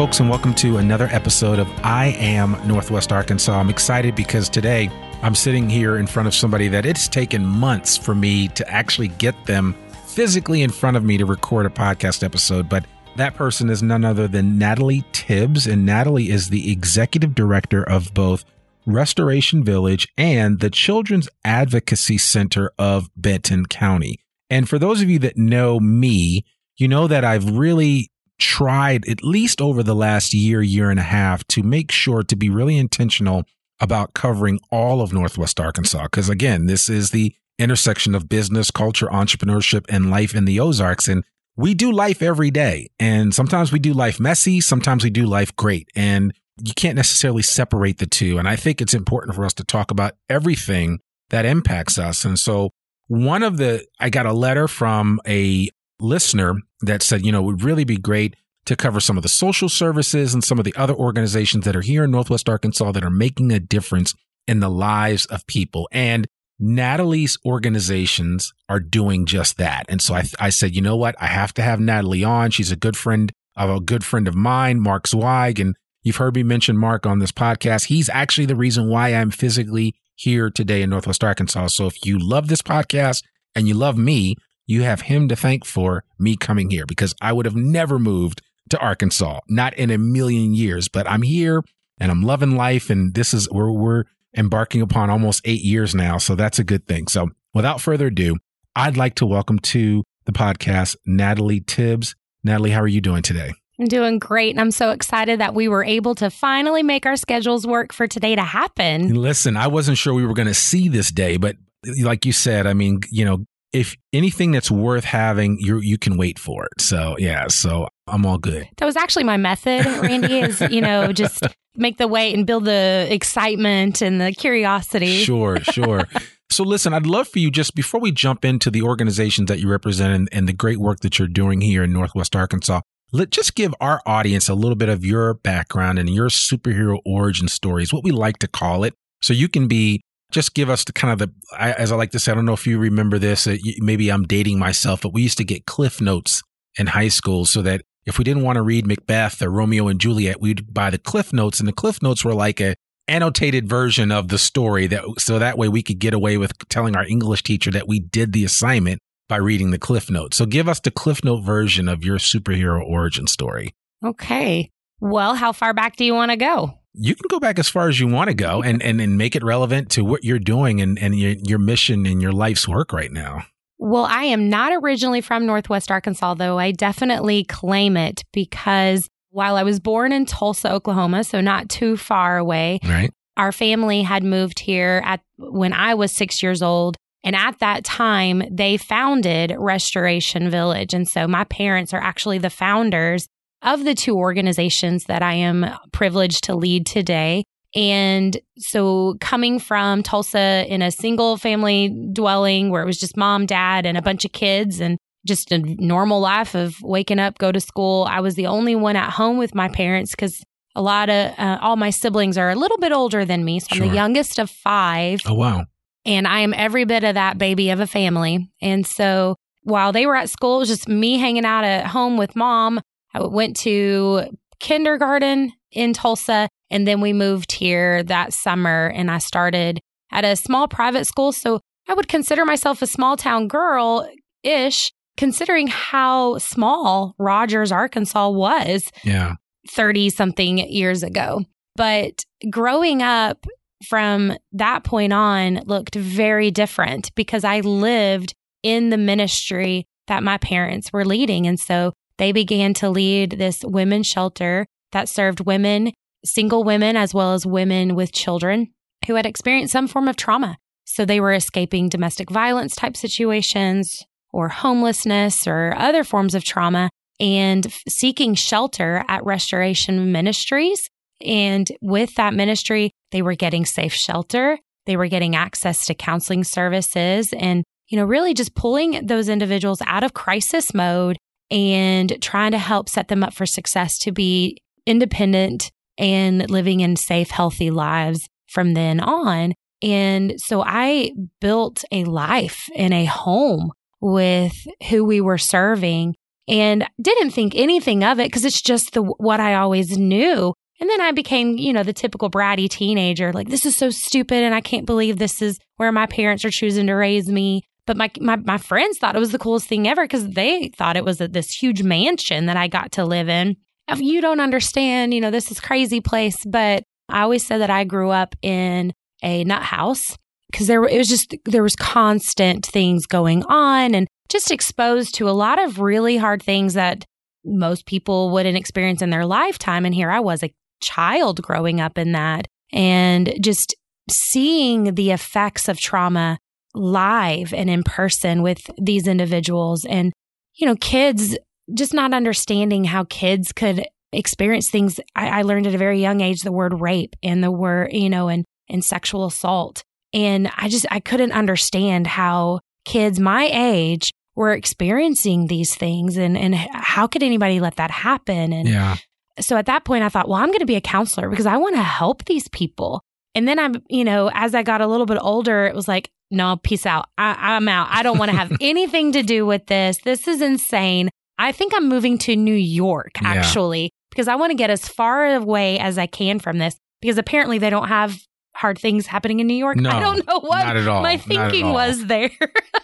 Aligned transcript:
Folks, 0.00 0.18
and 0.18 0.30
welcome 0.30 0.54
to 0.54 0.78
another 0.78 1.08
episode 1.12 1.58
of 1.58 1.68
I 1.84 2.16
Am 2.16 2.56
Northwest 2.66 3.12
Arkansas. 3.12 3.52
I'm 3.52 3.68
excited 3.68 4.14
because 4.14 4.48
today 4.48 4.90
I'm 5.20 5.34
sitting 5.34 5.68
here 5.68 5.98
in 5.98 6.06
front 6.06 6.26
of 6.26 6.34
somebody 6.34 6.68
that 6.68 6.86
it's 6.86 7.06
taken 7.06 7.44
months 7.44 7.98
for 7.98 8.14
me 8.14 8.48
to 8.48 8.66
actually 8.66 9.08
get 9.08 9.34
them 9.44 9.76
physically 10.06 10.62
in 10.62 10.70
front 10.70 10.96
of 10.96 11.04
me 11.04 11.18
to 11.18 11.26
record 11.26 11.66
a 11.66 11.68
podcast 11.68 12.22
episode. 12.22 12.66
But 12.66 12.86
that 13.16 13.34
person 13.34 13.68
is 13.68 13.82
none 13.82 14.06
other 14.06 14.26
than 14.26 14.56
Natalie 14.56 15.04
Tibbs, 15.12 15.66
and 15.66 15.84
Natalie 15.84 16.30
is 16.30 16.48
the 16.48 16.72
executive 16.72 17.34
director 17.34 17.82
of 17.82 18.14
both 18.14 18.46
Restoration 18.86 19.62
Village 19.62 20.08
and 20.16 20.60
the 20.60 20.70
Children's 20.70 21.28
Advocacy 21.44 22.16
Center 22.16 22.72
of 22.78 23.10
Benton 23.16 23.66
County. 23.66 24.18
And 24.48 24.66
for 24.66 24.78
those 24.78 25.02
of 25.02 25.10
you 25.10 25.18
that 25.18 25.36
know 25.36 25.78
me, 25.78 26.46
you 26.78 26.88
know 26.88 27.06
that 27.06 27.22
I've 27.22 27.58
really 27.58 28.10
tried 28.40 29.06
at 29.08 29.22
least 29.22 29.60
over 29.60 29.82
the 29.82 29.94
last 29.94 30.34
year, 30.34 30.62
year 30.62 30.90
and 30.90 30.98
a 30.98 31.04
half 31.04 31.46
to 31.48 31.62
make 31.62 31.92
sure 31.92 32.22
to 32.22 32.36
be 32.36 32.50
really 32.50 32.76
intentional 32.76 33.44
about 33.80 34.14
covering 34.14 34.58
all 34.70 35.00
of 35.00 35.12
Northwest 35.12 35.60
Arkansas. 35.60 36.04
Because 36.04 36.28
again, 36.28 36.66
this 36.66 36.88
is 36.88 37.10
the 37.10 37.34
intersection 37.58 38.14
of 38.14 38.28
business, 38.28 38.70
culture, 38.70 39.06
entrepreneurship, 39.06 39.84
and 39.88 40.10
life 40.10 40.34
in 40.34 40.44
the 40.44 40.58
Ozarks. 40.58 41.08
And 41.08 41.24
we 41.56 41.74
do 41.74 41.92
life 41.92 42.22
every 42.22 42.50
day. 42.50 42.88
And 42.98 43.34
sometimes 43.34 43.70
we 43.70 43.78
do 43.78 43.92
life 43.92 44.18
messy, 44.18 44.60
sometimes 44.60 45.04
we 45.04 45.10
do 45.10 45.26
life 45.26 45.54
great. 45.56 45.88
And 45.94 46.32
you 46.62 46.74
can't 46.74 46.96
necessarily 46.96 47.42
separate 47.42 47.98
the 47.98 48.06
two. 48.06 48.38
And 48.38 48.48
I 48.48 48.56
think 48.56 48.80
it's 48.80 48.94
important 48.94 49.34
for 49.34 49.44
us 49.44 49.54
to 49.54 49.64
talk 49.64 49.90
about 49.90 50.14
everything 50.28 51.00
that 51.30 51.44
impacts 51.44 51.98
us. 51.98 52.24
And 52.24 52.38
so 52.38 52.70
one 53.08 53.42
of 53.42 53.56
the, 53.56 53.84
I 53.98 54.10
got 54.10 54.26
a 54.26 54.32
letter 54.32 54.68
from 54.68 55.20
a 55.26 55.68
listener 56.00 56.54
that 56.82 57.02
said, 57.02 57.24
you 57.24 57.32
know, 57.32 57.40
it 57.40 57.46
would 57.46 57.62
really 57.62 57.84
be 57.84 57.96
great 57.96 58.36
to 58.66 58.76
cover 58.76 59.00
some 59.00 59.16
of 59.16 59.22
the 59.22 59.28
social 59.28 59.68
services 59.68 60.34
and 60.34 60.44
some 60.44 60.58
of 60.58 60.64
the 60.64 60.74
other 60.76 60.94
organizations 60.94 61.64
that 61.64 61.76
are 61.76 61.80
here 61.80 62.04
in 62.04 62.10
Northwest 62.10 62.48
Arkansas 62.48 62.92
that 62.92 63.04
are 63.04 63.10
making 63.10 63.50
a 63.52 63.60
difference 63.60 64.14
in 64.46 64.60
the 64.60 64.68
lives 64.68 65.26
of 65.26 65.46
people. 65.46 65.88
And 65.92 66.26
Natalie's 66.58 67.38
organizations 67.46 68.52
are 68.68 68.80
doing 68.80 69.24
just 69.24 69.56
that. 69.56 69.86
And 69.88 70.02
so 70.02 70.14
I, 70.14 70.24
I 70.38 70.50
said, 70.50 70.76
you 70.76 70.82
know 70.82 70.96
what? 70.96 71.14
I 71.18 71.26
have 71.26 71.54
to 71.54 71.62
have 71.62 71.80
Natalie 71.80 72.22
on. 72.22 72.50
She's 72.50 72.70
a 72.70 72.76
good 72.76 72.96
friend 72.96 73.32
of 73.56 73.70
a 73.70 73.80
good 73.80 74.04
friend 74.04 74.28
of 74.28 74.34
mine, 74.34 74.80
Mark 74.80 75.08
Zweig. 75.08 75.58
And 75.58 75.74
you've 76.02 76.16
heard 76.16 76.34
me 76.34 76.42
mention 76.42 76.76
Mark 76.76 77.06
on 77.06 77.18
this 77.18 77.32
podcast. 77.32 77.86
He's 77.86 78.08
actually 78.10 78.46
the 78.46 78.56
reason 78.56 78.88
why 78.88 79.14
I'm 79.14 79.30
physically 79.30 79.94
here 80.14 80.50
today 80.50 80.82
in 80.82 80.90
Northwest 80.90 81.24
Arkansas. 81.24 81.68
So 81.68 81.86
if 81.86 82.04
you 82.04 82.18
love 82.18 82.48
this 82.48 82.62
podcast 82.62 83.22
and 83.54 83.66
you 83.66 83.74
love 83.74 83.96
me, 83.96 84.36
you 84.70 84.82
have 84.82 85.02
him 85.02 85.26
to 85.26 85.34
thank 85.34 85.64
for 85.64 86.04
me 86.16 86.36
coming 86.36 86.70
here 86.70 86.86
because 86.86 87.12
I 87.20 87.32
would 87.32 87.44
have 87.44 87.56
never 87.56 87.98
moved 87.98 88.40
to 88.68 88.78
Arkansas, 88.78 89.40
not 89.48 89.74
in 89.74 89.90
a 89.90 89.98
million 89.98 90.54
years, 90.54 90.86
but 90.86 91.10
I'm 91.10 91.22
here 91.22 91.64
and 91.98 92.12
I'm 92.12 92.22
loving 92.22 92.56
life. 92.56 92.88
And 92.88 93.12
this 93.12 93.34
is 93.34 93.50
where 93.50 93.72
we're 93.72 94.04
embarking 94.36 94.80
upon 94.80 95.10
almost 95.10 95.42
eight 95.44 95.62
years 95.62 95.92
now. 95.92 96.18
So 96.18 96.36
that's 96.36 96.60
a 96.60 96.64
good 96.64 96.86
thing. 96.86 97.08
So 97.08 97.30
without 97.52 97.80
further 97.80 98.06
ado, 98.06 98.36
I'd 98.76 98.96
like 98.96 99.16
to 99.16 99.26
welcome 99.26 99.58
to 99.58 100.04
the 100.24 100.32
podcast 100.32 100.94
Natalie 101.04 101.60
Tibbs. 101.60 102.14
Natalie, 102.44 102.70
how 102.70 102.80
are 102.80 102.88
you 102.88 103.00
doing 103.00 103.22
today? 103.22 103.52
I'm 103.80 103.86
doing 103.86 104.20
great. 104.20 104.50
And 104.50 104.60
I'm 104.60 104.70
so 104.70 104.92
excited 104.92 105.40
that 105.40 105.52
we 105.52 105.66
were 105.66 105.82
able 105.82 106.14
to 106.14 106.30
finally 106.30 106.84
make 106.84 107.06
our 107.06 107.16
schedules 107.16 107.66
work 107.66 107.92
for 107.92 108.06
today 108.06 108.36
to 108.36 108.44
happen. 108.44 109.14
Listen, 109.14 109.56
I 109.56 109.66
wasn't 109.66 109.98
sure 109.98 110.14
we 110.14 110.24
were 110.24 110.34
going 110.34 110.46
to 110.46 110.54
see 110.54 110.88
this 110.88 111.10
day, 111.10 111.38
but 111.38 111.56
like 112.02 112.24
you 112.24 112.32
said, 112.32 112.68
I 112.68 112.74
mean, 112.74 113.00
you 113.10 113.24
know, 113.24 113.46
if 113.72 113.96
anything 114.12 114.50
that's 114.50 114.70
worth 114.70 115.04
having, 115.04 115.58
you 115.60 115.78
you 115.78 115.98
can 115.98 116.16
wait 116.16 116.38
for 116.38 116.64
it. 116.64 116.80
So 116.80 117.16
yeah, 117.18 117.48
so 117.48 117.88
I'm 118.06 118.26
all 118.26 118.38
good. 118.38 118.68
That 118.78 118.86
was 118.86 118.96
actually 118.96 119.24
my 119.24 119.36
method, 119.36 119.86
Randy, 119.86 120.40
is, 120.40 120.60
you 120.60 120.80
know, 120.80 121.12
just 121.12 121.46
make 121.76 121.98
the 121.98 122.08
wait 122.08 122.34
and 122.34 122.46
build 122.46 122.64
the 122.64 123.06
excitement 123.10 124.02
and 124.02 124.20
the 124.20 124.32
curiosity. 124.32 125.22
Sure, 125.24 125.60
sure. 125.62 126.02
so 126.50 126.64
listen, 126.64 126.92
I'd 126.92 127.06
love 127.06 127.28
for 127.28 127.38
you 127.38 127.50
just 127.50 127.74
before 127.74 128.00
we 128.00 128.10
jump 128.10 128.44
into 128.44 128.70
the 128.70 128.82
organizations 128.82 129.48
that 129.48 129.60
you 129.60 129.68
represent 129.68 130.14
and, 130.14 130.28
and 130.32 130.48
the 130.48 130.52
great 130.52 130.78
work 130.78 131.00
that 131.00 131.18
you're 131.18 131.28
doing 131.28 131.60
here 131.60 131.84
in 131.84 131.92
Northwest 131.92 132.34
Arkansas, 132.34 132.80
let 133.12 133.30
just 133.30 133.54
give 133.54 133.74
our 133.80 134.00
audience 134.06 134.48
a 134.48 134.54
little 134.54 134.76
bit 134.76 134.88
of 134.88 135.04
your 135.04 135.34
background 135.34 135.98
and 135.98 136.08
your 136.08 136.28
superhero 136.28 136.98
origin 137.04 137.48
stories, 137.48 137.92
what 137.92 138.04
we 138.04 138.10
like 138.10 138.38
to 138.38 138.48
call 138.48 138.84
it. 138.84 138.94
So 139.22 139.32
you 139.32 139.48
can 139.48 139.68
be 139.68 140.00
just 140.30 140.54
give 140.54 140.70
us 140.70 140.84
the 140.84 140.92
kind 140.92 141.12
of 141.12 141.18
the, 141.18 141.34
I, 141.56 141.72
as 141.72 141.92
I 141.92 141.96
like 141.96 142.10
to 142.12 142.18
say, 142.18 142.32
I 142.32 142.34
don't 142.34 142.46
know 142.46 142.52
if 142.52 142.66
you 142.66 142.78
remember 142.78 143.18
this, 143.18 143.46
uh, 143.46 143.56
maybe 143.78 144.10
I'm 144.10 144.24
dating 144.24 144.58
myself, 144.58 145.02
but 145.02 145.12
we 145.12 145.22
used 145.22 145.38
to 145.38 145.44
get 145.44 145.66
cliff 145.66 146.00
notes 146.00 146.42
in 146.76 146.88
high 146.88 147.08
school 147.08 147.44
so 147.44 147.62
that 147.62 147.82
if 148.06 148.18
we 148.18 148.24
didn't 148.24 148.42
want 148.42 148.56
to 148.56 148.62
read 148.62 148.86
Macbeth 148.86 149.42
or 149.42 149.50
Romeo 149.50 149.88
and 149.88 150.00
Juliet, 150.00 150.40
we'd 150.40 150.72
buy 150.72 150.90
the 150.90 150.98
cliff 150.98 151.32
notes 151.32 151.60
and 151.60 151.68
the 151.68 151.72
cliff 151.72 152.02
notes 152.02 152.24
were 152.24 152.34
like 152.34 152.60
a 152.60 152.74
annotated 153.08 153.68
version 153.68 154.12
of 154.12 154.28
the 154.28 154.38
story 154.38 154.86
that 154.86 155.02
so 155.18 155.38
that 155.38 155.58
way 155.58 155.68
we 155.68 155.82
could 155.82 155.98
get 155.98 156.14
away 156.14 156.36
with 156.36 156.56
telling 156.68 156.96
our 156.96 157.04
English 157.04 157.42
teacher 157.42 157.70
that 157.70 157.88
we 157.88 157.98
did 157.98 158.32
the 158.32 158.44
assignment 158.44 159.00
by 159.28 159.36
reading 159.36 159.70
the 159.70 159.78
cliff 159.78 160.10
notes. 160.10 160.36
So 160.36 160.46
give 160.46 160.68
us 160.68 160.80
the 160.80 160.90
cliff 160.90 161.24
note 161.24 161.42
version 161.42 161.88
of 161.88 162.04
your 162.04 162.18
superhero 162.18 162.82
origin 162.84 163.26
story. 163.26 163.74
Okay. 164.04 164.70
Well, 165.00 165.34
how 165.34 165.52
far 165.52 165.74
back 165.74 165.96
do 165.96 166.04
you 166.04 166.14
want 166.14 166.30
to 166.30 166.36
go? 166.36 166.79
You 166.94 167.14
can 167.14 167.26
go 167.28 167.38
back 167.38 167.58
as 167.58 167.68
far 167.68 167.88
as 167.88 168.00
you 168.00 168.08
want 168.08 168.28
to 168.28 168.34
go 168.34 168.62
and, 168.62 168.82
and, 168.82 169.00
and 169.00 169.16
make 169.16 169.36
it 169.36 169.44
relevant 169.44 169.90
to 169.90 170.04
what 170.04 170.24
you're 170.24 170.38
doing 170.38 170.80
and, 170.80 170.98
and 170.98 171.18
your, 171.18 171.32
your 171.44 171.58
mission 171.58 172.06
and 172.06 172.20
your 172.20 172.32
life's 172.32 172.66
work 172.66 172.92
right 172.92 173.12
now. 173.12 173.44
Well, 173.78 174.04
I 174.04 174.24
am 174.24 174.50
not 174.50 174.72
originally 174.82 175.20
from 175.20 175.46
Northwest 175.46 175.90
Arkansas, 175.90 176.34
though 176.34 176.58
I 176.58 176.72
definitely 176.72 177.44
claim 177.44 177.96
it 177.96 178.24
because 178.32 179.08
while 179.30 179.56
I 179.56 179.62
was 179.62 179.80
born 179.80 180.12
in 180.12 180.26
Tulsa, 180.26 180.70
Oklahoma, 180.70 181.24
so 181.24 181.40
not 181.40 181.68
too 181.68 181.96
far 181.96 182.36
away, 182.36 182.80
right. 182.84 183.10
our 183.36 183.52
family 183.52 184.02
had 184.02 184.24
moved 184.24 184.58
here 184.58 185.00
at 185.04 185.20
when 185.38 185.72
I 185.72 185.94
was 185.94 186.12
six 186.12 186.42
years 186.42 186.60
old 186.60 186.96
and 187.22 187.36
at 187.36 187.58
that 187.58 187.84
time, 187.84 188.42
they 188.50 188.76
founded 188.76 189.54
Restoration 189.58 190.50
Village. 190.50 190.94
And 190.94 191.06
so 191.06 191.28
my 191.28 191.44
parents 191.44 191.92
are 191.92 192.00
actually 192.00 192.38
the 192.38 192.50
founders 192.50 193.28
of 193.62 193.84
the 193.84 193.94
two 193.94 194.16
organizations 194.16 195.04
that 195.04 195.22
I 195.22 195.34
am 195.34 195.66
privileged 195.92 196.44
to 196.44 196.54
lead 196.54 196.86
today. 196.86 197.44
And 197.74 198.36
so 198.58 199.16
coming 199.20 199.58
from 199.58 200.02
Tulsa 200.02 200.64
in 200.68 200.82
a 200.82 200.90
single 200.90 201.36
family 201.36 202.10
dwelling 202.12 202.70
where 202.70 202.82
it 202.82 202.86
was 202.86 202.98
just 202.98 203.16
mom, 203.16 203.46
dad, 203.46 203.86
and 203.86 203.96
a 203.96 204.02
bunch 204.02 204.24
of 204.24 204.32
kids 204.32 204.80
and 204.80 204.98
just 205.26 205.52
a 205.52 205.58
normal 205.58 206.20
life 206.20 206.54
of 206.54 206.80
waking 206.82 207.18
up, 207.18 207.38
go 207.38 207.52
to 207.52 207.60
school. 207.60 208.06
I 208.10 208.20
was 208.20 208.34
the 208.34 208.46
only 208.46 208.74
one 208.74 208.96
at 208.96 209.10
home 209.10 209.36
with 209.36 209.54
my 209.54 209.68
parents 209.68 210.12
because 210.12 210.42
a 210.74 210.82
lot 210.82 211.10
of 211.10 211.38
uh, 211.38 211.58
all 211.60 211.76
my 211.76 211.90
siblings 211.90 212.38
are 212.38 212.50
a 212.50 212.54
little 212.54 212.78
bit 212.78 212.92
older 212.92 213.24
than 213.24 213.44
me. 213.44 213.60
So 213.60 213.68
I'm 213.72 213.80
the 213.80 213.94
youngest 213.94 214.38
of 214.38 214.50
five. 214.50 215.20
Oh, 215.26 215.34
wow. 215.34 215.66
And 216.04 216.26
I 216.26 216.40
am 216.40 216.54
every 216.54 216.84
bit 216.84 217.04
of 217.04 217.14
that 217.14 217.38
baby 217.38 217.70
of 217.70 217.80
a 217.80 217.86
family. 217.86 218.50
And 218.62 218.86
so 218.86 219.36
while 219.62 219.92
they 219.92 220.06
were 220.06 220.16
at 220.16 220.30
school, 220.30 220.56
it 220.56 220.60
was 220.60 220.68
just 220.68 220.88
me 220.88 221.18
hanging 221.18 221.44
out 221.44 221.64
at 221.64 221.86
home 221.86 222.16
with 222.16 222.34
mom. 222.34 222.80
I 223.14 223.22
went 223.22 223.56
to 223.58 224.24
kindergarten 224.60 225.52
in 225.72 225.92
Tulsa. 225.92 226.48
And 226.70 226.86
then 226.86 227.00
we 227.00 227.12
moved 227.12 227.52
here 227.52 228.02
that 228.04 228.32
summer 228.32 228.92
and 228.94 229.10
I 229.10 229.18
started 229.18 229.80
at 230.12 230.24
a 230.24 230.36
small 230.36 230.68
private 230.68 231.06
school. 231.06 231.32
So 231.32 231.60
I 231.88 231.94
would 231.94 232.08
consider 232.08 232.44
myself 232.44 232.82
a 232.82 232.86
small 232.86 233.16
town 233.16 233.48
girl 233.48 234.08
ish, 234.42 234.92
considering 235.16 235.66
how 235.66 236.38
small 236.38 237.14
Rogers, 237.18 237.72
Arkansas 237.72 238.28
was. 238.28 238.90
Yeah. 239.04 239.34
30 239.72 240.10
something 240.10 240.58
years 240.58 241.02
ago. 241.02 241.42
But 241.76 242.24
growing 242.50 243.02
up 243.02 243.46
from 243.86 244.36
that 244.52 244.84
point 244.84 245.12
on 245.12 245.60
looked 245.66 245.94
very 245.94 246.50
different 246.50 247.14
because 247.14 247.44
I 247.44 247.60
lived 247.60 248.34
in 248.62 248.90
the 248.90 248.98
ministry 248.98 249.86
that 250.06 250.22
my 250.22 250.38
parents 250.38 250.92
were 250.92 251.04
leading. 251.04 251.46
And 251.46 251.58
so 251.58 251.92
they 252.20 252.32
began 252.32 252.74
to 252.74 252.90
lead 252.90 253.30
this 253.32 253.64
women's 253.64 254.06
shelter 254.06 254.66
that 254.92 255.08
served 255.08 255.40
women, 255.46 255.90
single 256.22 256.64
women, 256.64 256.94
as 256.94 257.14
well 257.14 257.32
as 257.32 257.46
women 257.46 257.94
with 257.94 258.12
children 258.12 258.68
who 259.06 259.14
had 259.14 259.24
experienced 259.24 259.72
some 259.72 259.88
form 259.88 260.06
of 260.06 260.16
trauma. 260.16 260.58
So 260.84 261.06
they 261.06 261.18
were 261.18 261.32
escaping 261.32 261.88
domestic 261.88 262.30
violence 262.30 262.76
type 262.76 262.94
situations 262.94 264.04
or 264.34 264.50
homelessness 264.50 265.46
or 265.46 265.74
other 265.78 266.04
forms 266.04 266.34
of 266.34 266.44
trauma 266.44 266.90
and 267.18 267.66
seeking 267.88 268.34
shelter 268.34 269.02
at 269.08 269.24
Restoration 269.24 270.12
Ministries 270.12 270.90
and 271.24 271.70
with 271.80 272.14
that 272.16 272.34
ministry, 272.34 272.92
they 273.12 273.22
were 273.22 273.34
getting 273.34 273.64
safe 273.64 273.94
shelter. 273.94 274.58
They 274.84 274.96
were 274.96 275.08
getting 275.08 275.36
access 275.36 275.86
to 275.86 275.94
counseling 275.94 276.44
services 276.44 277.32
and, 277.32 277.64
you 277.88 277.96
know, 277.96 278.04
really 278.04 278.34
just 278.34 278.54
pulling 278.54 279.06
those 279.06 279.28
individuals 279.28 279.80
out 279.86 280.04
of 280.04 280.14
crisis 280.14 280.74
mode 280.74 281.16
and 281.50 282.20
trying 282.22 282.52
to 282.52 282.58
help 282.58 282.88
set 282.88 283.08
them 283.08 283.22
up 283.22 283.34
for 283.34 283.46
success 283.46 283.98
to 284.00 284.12
be 284.12 284.58
independent 284.86 285.70
and 285.98 286.48
living 286.50 286.80
in 286.80 286.96
safe, 286.96 287.30
healthy 287.30 287.70
lives 287.70 288.28
from 288.48 288.74
then 288.74 289.00
on. 289.00 289.54
And 289.82 290.40
so 290.40 290.62
I 290.62 291.12
built 291.40 291.84
a 291.90 292.04
life 292.04 292.68
in 292.74 292.92
a 292.92 293.04
home 293.06 293.72
with 294.00 294.66
who 294.88 295.04
we 295.04 295.20
were 295.20 295.38
serving 295.38 296.16
and 296.48 296.86
didn't 297.00 297.30
think 297.30 297.54
anything 297.54 298.02
of 298.02 298.18
it 298.18 298.26
because 298.26 298.44
it's 298.44 298.60
just 298.60 298.92
the 298.92 299.02
what 299.02 299.40
I 299.40 299.54
always 299.54 299.96
knew. 299.96 300.54
And 300.80 300.88
then 300.88 301.00
I 301.00 301.12
became, 301.12 301.58
you 301.58 301.74
know, 301.74 301.82
the 301.82 301.92
typical 301.92 302.30
bratty 302.30 302.68
teenager, 302.68 303.32
like, 303.32 303.48
this 303.48 303.66
is 303.66 303.76
so 303.76 303.90
stupid. 303.90 304.42
And 304.42 304.54
I 304.54 304.62
can't 304.62 304.86
believe 304.86 305.18
this 305.18 305.42
is 305.42 305.58
where 305.76 305.92
my 305.92 306.06
parents 306.06 306.44
are 306.44 306.50
choosing 306.50 306.86
to 306.86 306.94
raise 306.94 307.28
me. 307.28 307.62
But 307.90 307.96
my, 307.96 308.10
my, 308.20 308.36
my 308.36 308.56
friends 308.56 308.98
thought 308.98 309.16
it 309.16 309.18
was 309.18 309.32
the 309.32 309.38
coolest 309.38 309.66
thing 309.66 309.88
ever 309.88 310.04
because 310.04 310.28
they 310.28 310.68
thought 310.68 310.96
it 310.96 311.04
was 311.04 311.18
this 311.18 311.50
huge 311.50 311.82
mansion 311.82 312.46
that 312.46 312.56
I 312.56 312.68
got 312.68 312.92
to 312.92 313.04
live 313.04 313.28
in. 313.28 313.56
You 313.96 314.20
don't 314.20 314.38
understand, 314.38 315.12
you 315.12 315.20
know, 315.20 315.32
this 315.32 315.50
is 315.50 315.58
crazy 315.58 316.00
place. 316.00 316.36
But 316.46 316.84
I 317.08 317.22
always 317.22 317.44
said 317.44 317.58
that 317.58 317.68
I 317.68 317.82
grew 317.82 318.10
up 318.10 318.36
in 318.42 318.92
a 319.24 319.42
nut 319.42 319.64
house 319.64 320.16
because 320.52 320.68
there 320.68 320.84
it 320.84 320.98
was 320.98 321.08
just 321.08 321.34
there 321.46 321.64
was 321.64 321.74
constant 321.74 322.64
things 322.64 323.06
going 323.06 323.42
on 323.46 323.96
and 323.96 324.06
just 324.28 324.52
exposed 324.52 325.16
to 325.16 325.28
a 325.28 325.32
lot 325.32 325.60
of 325.60 325.80
really 325.80 326.16
hard 326.16 326.44
things 326.44 326.74
that 326.74 327.04
most 327.44 327.86
people 327.86 328.30
wouldn't 328.30 328.56
experience 328.56 329.02
in 329.02 329.10
their 329.10 329.26
lifetime 329.26 329.84
and 329.84 329.96
here 329.96 330.12
I 330.12 330.20
was 330.20 330.44
a 330.44 330.54
child 330.80 331.42
growing 331.42 331.80
up 331.80 331.98
in 331.98 332.12
that 332.12 332.46
and 332.72 333.34
just 333.40 333.74
seeing 334.08 334.94
the 334.94 335.10
effects 335.10 335.68
of 335.68 335.76
trauma 335.76 336.38
live 336.74 337.52
and 337.52 337.68
in 337.68 337.82
person 337.82 338.42
with 338.42 338.70
these 338.80 339.06
individuals. 339.06 339.84
And 339.84 340.12
you 340.54 340.66
know 340.66 340.76
kids 340.76 341.36
just 341.72 341.94
not 341.94 342.12
understanding 342.12 342.84
how 342.84 343.04
kids 343.04 343.52
could 343.52 343.86
experience 344.12 344.70
things. 344.70 344.98
I, 345.14 345.40
I, 345.40 345.42
learned 345.42 345.68
at 345.68 345.74
a 345.74 345.78
very 345.78 346.00
young 346.00 346.20
age 346.20 346.42
the 346.42 346.50
word 346.50 346.80
rape 346.80 347.14
and 347.22 347.44
the 347.44 347.50
word 347.50 347.92
you 347.92 348.10
know 348.10 348.28
and 348.28 348.44
and 348.68 348.84
sexual 348.84 349.26
assault. 349.26 349.82
And 350.12 350.50
i 350.56 350.68
just 350.68 350.86
i 350.90 351.00
couldn't 351.00 351.32
understand 351.32 352.06
how 352.06 352.60
kids 352.84 353.20
my 353.20 353.48
age 353.52 354.10
were 354.34 354.52
experiencing 354.52 355.46
these 355.46 355.74
things 355.74 356.16
and 356.16 356.36
and 356.36 356.54
how 356.54 357.06
could 357.06 357.22
anybody 357.22 357.60
let 357.60 357.76
that 357.76 357.90
happen? 357.90 358.52
And 358.52 358.68
yeah. 358.68 358.96
so 359.38 359.56
at 359.56 359.66
that 359.66 359.84
point, 359.84 360.02
I 360.02 360.08
thought, 360.08 360.28
well, 360.28 360.38
I'm 360.38 360.48
going 360.48 360.60
to 360.60 360.66
be 360.66 360.76
a 360.76 360.80
counselor 360.80 361.28
because 361.28 361.46
I 361.46 361.56
want 361.56 361.76
to 361.76 361.82
help 361.82 362.24
these 362.24 362.48
people. 362.48 363.02
And 363.34 363.46
then 363.46 363.58
I'm, 363.58 363.74
you 363.88 364.04
know, 364.04 364.30
as 364.34 364.54
I 364.54 364.62
got 364.62 364.80
a 364.80 364.86
little 364.86 365.06
bit 365.06 365.18
older, 365.20 365.66
it 365.66 365.74
was 365.74 365.86
like, 365.86 366.10
no, 366.30 366.56
peace 366.62 366.86
out. 366.86 367.08
I, 367.18 367.56
am 367.56 367.68
out. 367.68 367.88
I 367.90 368.02
don't 368.02 368.18
want 368.18 368.30
to 368.30 368.36
have 368.36 368.52
anything 368.60 369.12
to 369.12 369.22
do 369.22 369.44
with 369.44 369.66
this. 369.66 369.98
This 369.98 370.28
is 370.28 370.40
insane. 370.40 371.10
I 371.38 371.52
think 371.52 371.74
I'm 371.74 371.88
moving 371.88 372.18
to 372.18 372.36
New 372.36 372.54
York 372.54 373.12
actually 373.22 373.82
yeah. 373.84 373.88
because 374.10 374.28
I 374.28 374.36
want 374.36 374.50
to 374.50 374.56
get 374.56 374.70
as 374.70 374.86
far 374.86 375.34
away 375.34 375.78
as 375.78 375.98
I 375.98 376.06
can 376.06 376.38
from 376.38 376.58
this 376.58 376.76
because 377.00 377.18
apparently 377.18 377.58
they 377.58 377.70
don't 377.70 377.88
have 377.88 378.18
hard 378.54 378.78
things 378.78 379.06
happening 379.06 379.40
in 379.40 379.46
New 379.46 379.54
York. 379.54 379.76
No, 379.76 379.90
I 379.90 380.00
don't 380.00 380.26
know 380.26 380.38
what 380.38 381.02
my 381.02 381.16
thinking 381.16 381.72
was 381.72 382.06
there. 382.06 382.30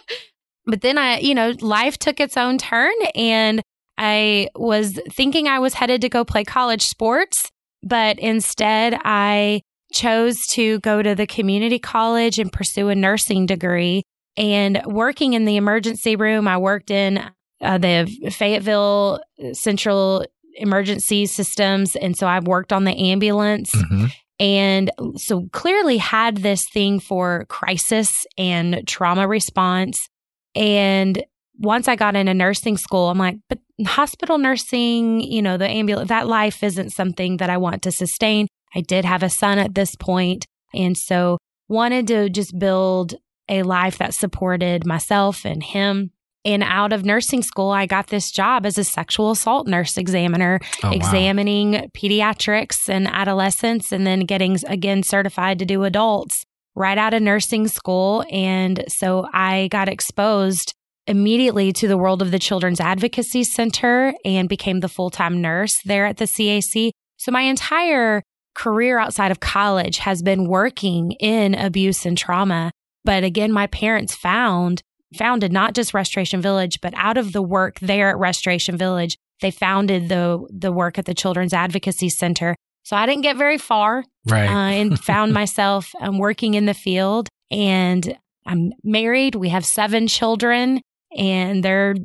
but 0.65 0.81
then 0.81 0.97
I, 0.97 1.19
you 1.19 1.35
know, 1.35 1.53
life 1.61 1.97
took 1.99 2.19
its 2.19 2.35
own 2.35 2.57
turn 2.57 2.93
and 3.13 3.61
I 3.97 4.49
was 4.55 4.99
thinking 5.11 5.47
I 5.47 5.59
was 5.59 5.75
headed 5.75 6.01
to 6.01 6.09
go 6.09 6.25
play 6.25 6.43
college 6.43 6.83
sports, 6.83 7.51
but 7.83 8.17
instead 8.19 8.99
I 9.03 9.61
chose 9.91 10.45
to 10.47 10.79
go 10.79 11.01
to 11.01 11.15
the 11.15 11.27
community 11.27 11.79
college 11.79 12.39
and 12.39 12.51
pursue 12.51 12.89
a 12.89 12.95
nursing 12.95 13.45
degree. 13.45 14.03
And 14.35 14.81
working 14.85 15.33
in 15.33 15.45
the 15.45 15.57
emergency 15.57 16.15
room, 16.15 16.47
I 16.47 16.57
worked 16.57 16.91
in 16.91 17.23
uh, 17.61 17.77
the 17.77 18.05
Fayetteville 18.31 19.21
Central 19.53 20.25
Emergency 20.55 21.25
Systems. 21.25 21.95
And 21.95 22.15
so 22.15 22.27
I've 22.27 22.47
worked 22.47 22.71
on 22.71 22.83
the 22.83 22.95
ambulance. 22.95 23.71
Mm-hmm. 23.73 24.05
And 24.39 24.91
so 25.15 25.47
clearly 25.51 25.97
had 25.97 26.37
this 26.37 26.69
thing 26.69 26.99
for 26.99 27.45
crisis 27.45 28.27
and 28.37 28.87
trauma 28.87 29.27
response. 29.27 30.07
And 30.53 31.23
once 31.57 31.87
I 31.87 31.95
got 31.95 32.15
into 32.15 32.35
nursing 32.35 32.77
school, 32.77 33.09
I'm 33.09 33.17
like, 33.17 33.37
but 33.49 33.59
hospital 33.85 34.37
nursing, 34.37 35.21
you 35.21 35.41
know, 35.41 35.57
the 35.57 35.67
ambulance, 35.67 36.09
that 36.09 36.27
life 36.27 36.63
isn't 36.63 36.91
something 36.91 37.37
that 37.37 37.49
I 37.49 37.57
want 37.57 37.81
to 37.83 37.91
sustain. 37.91 38.47
I 38.75 38.81
did 38.81 39.05
have 39.05 39.23
a 39.23 39.29
son 39.29 39.59
at 39.59 39.75
this 39.75 39.95
point, 39.95 40.45
And 40.73 40.97
so 40.97 41.37
wanted 41.69 42.07
to 42.07 42.29
just 42.29 42.57
build 42.59 43.15
a 43.49 43.63
life 43.63 43.97
that 43.97 44.13
supported 44.13 44.85
myself 44.85 45.45
and 45.45 45.63
him. 45.63 46.11
And 46.45 46.63
out 46.63 46.93
of 46.93 47.03
nursing 47.05 47.41
school, 47.41 47.71
I 47.71 47.85
got 47.85 48.07
this 48.07 48.31
job 48.31 48.65
as 48.65 48.77
a 48.77 48.83
sexual 48.83 49.31
assault 49.31 49.67
nurse 49.67 49.97
examiner, 49.97 50.59
Oh, 50.83 50.89
wow. 50.89 50.93
examining 50.93 51.89
pediatrics 51.95 52.87
and 52.89 53.07
adolescents, 53.07 53.91
and 53.91 54.05
then 54.07 54.21
getting 54.21 54.57
again 54.67 55.03
certified 55.03 55.59
to 55.59 55.65
do 55.65 55.83
adults 55.83 56.43
right 56.75 56.97
out 56.97 57.13
of 57.13 57.21
nursing 57.21 57.67
school. 57.67 58.23
And 58.31 58.83
so 58.87 59.27
I 59.33 59.67
got 59.71 59.89
exposed 59.89 60.73
immediately 61.05 61.71
to 61.73 61.87
the 61.87 61.97
world 61.97 62.21
of 62.21 62.31
the 62.31 62.39
Children's 62.39 62.79
Advocacy 62.81 63.43
Center 63.43 64.13
and 64.25 64.47
became 64.49 64.81
the 64.81 64.89
full 64.89 65.09
time 65.09 65.41
nurse 65.41 65.81
there 65.85 66.05
at 66.05 66.17
the 66.17 66.25
CAC. 66.25 66.91
So 67.17 67.31
my 67.31 67.41
entire 67.41 68.23
career 68.57 68.97
outside 68.99 69.31
of 69.31 69.39
college 69.39 69.99
has 69.99 70.21
been 70.21 70.47
working 70.47 71.11
in 71.19 71.53
abuse 71.53 72.05
and 72.05 72.17
trauma. 72.17 72.71
But 73.05 73.23
again, 73.23 73.51
my 73.51 73.67
parents 73.67 74.15
found 74.15 74.81
founded 75.15 75.53
not 75.53 75.73
just 75.73 75.93
Restoration 75.93 76.41
Village, 76.41 76.81
but 76.81 76.93
out 76.97 77.17
of 77.17 77.31
the 77.31 77.41
work 77.41 77.79
there 77.79 78.09
at 78.09 78.17
Restoration 78.17 78.75
Village, 78.77 79.15
they 79.41 79.51
founded 79.51 80.09
the 80.09 80.45
the 80.49 80.71
work 80.71 80.97
at 80.97 81.05
the 81.05 81.13
Children's 81.13 81.53
Advocacy 81.53 82.09
Center. 82.09 82.55
So 82.83 82.95
I 82.95 83.05
didn't 83.05 83.23
get 83.23 83.37
very 83.37 83.57
far 83.57 84.03
Right. 84.27 84.47
uh, 84.49 84.71
and 84.79 84.99
found 85.11 85.33
myself 85.33 85.91
um, 86.01 86.17
working 86.17 86.53
in 86.55 86.65
the 86.65 86.73
field. 86.73 87.29
And 87.51 88.17
I'm 88.45 88.71
married. 88.83 89.35
We 89.35 89.49
have 89.49 89.65
seven 89.65 90.07
children, 90.07 90.81
and 91.17 91.63
they're 91.63 91.95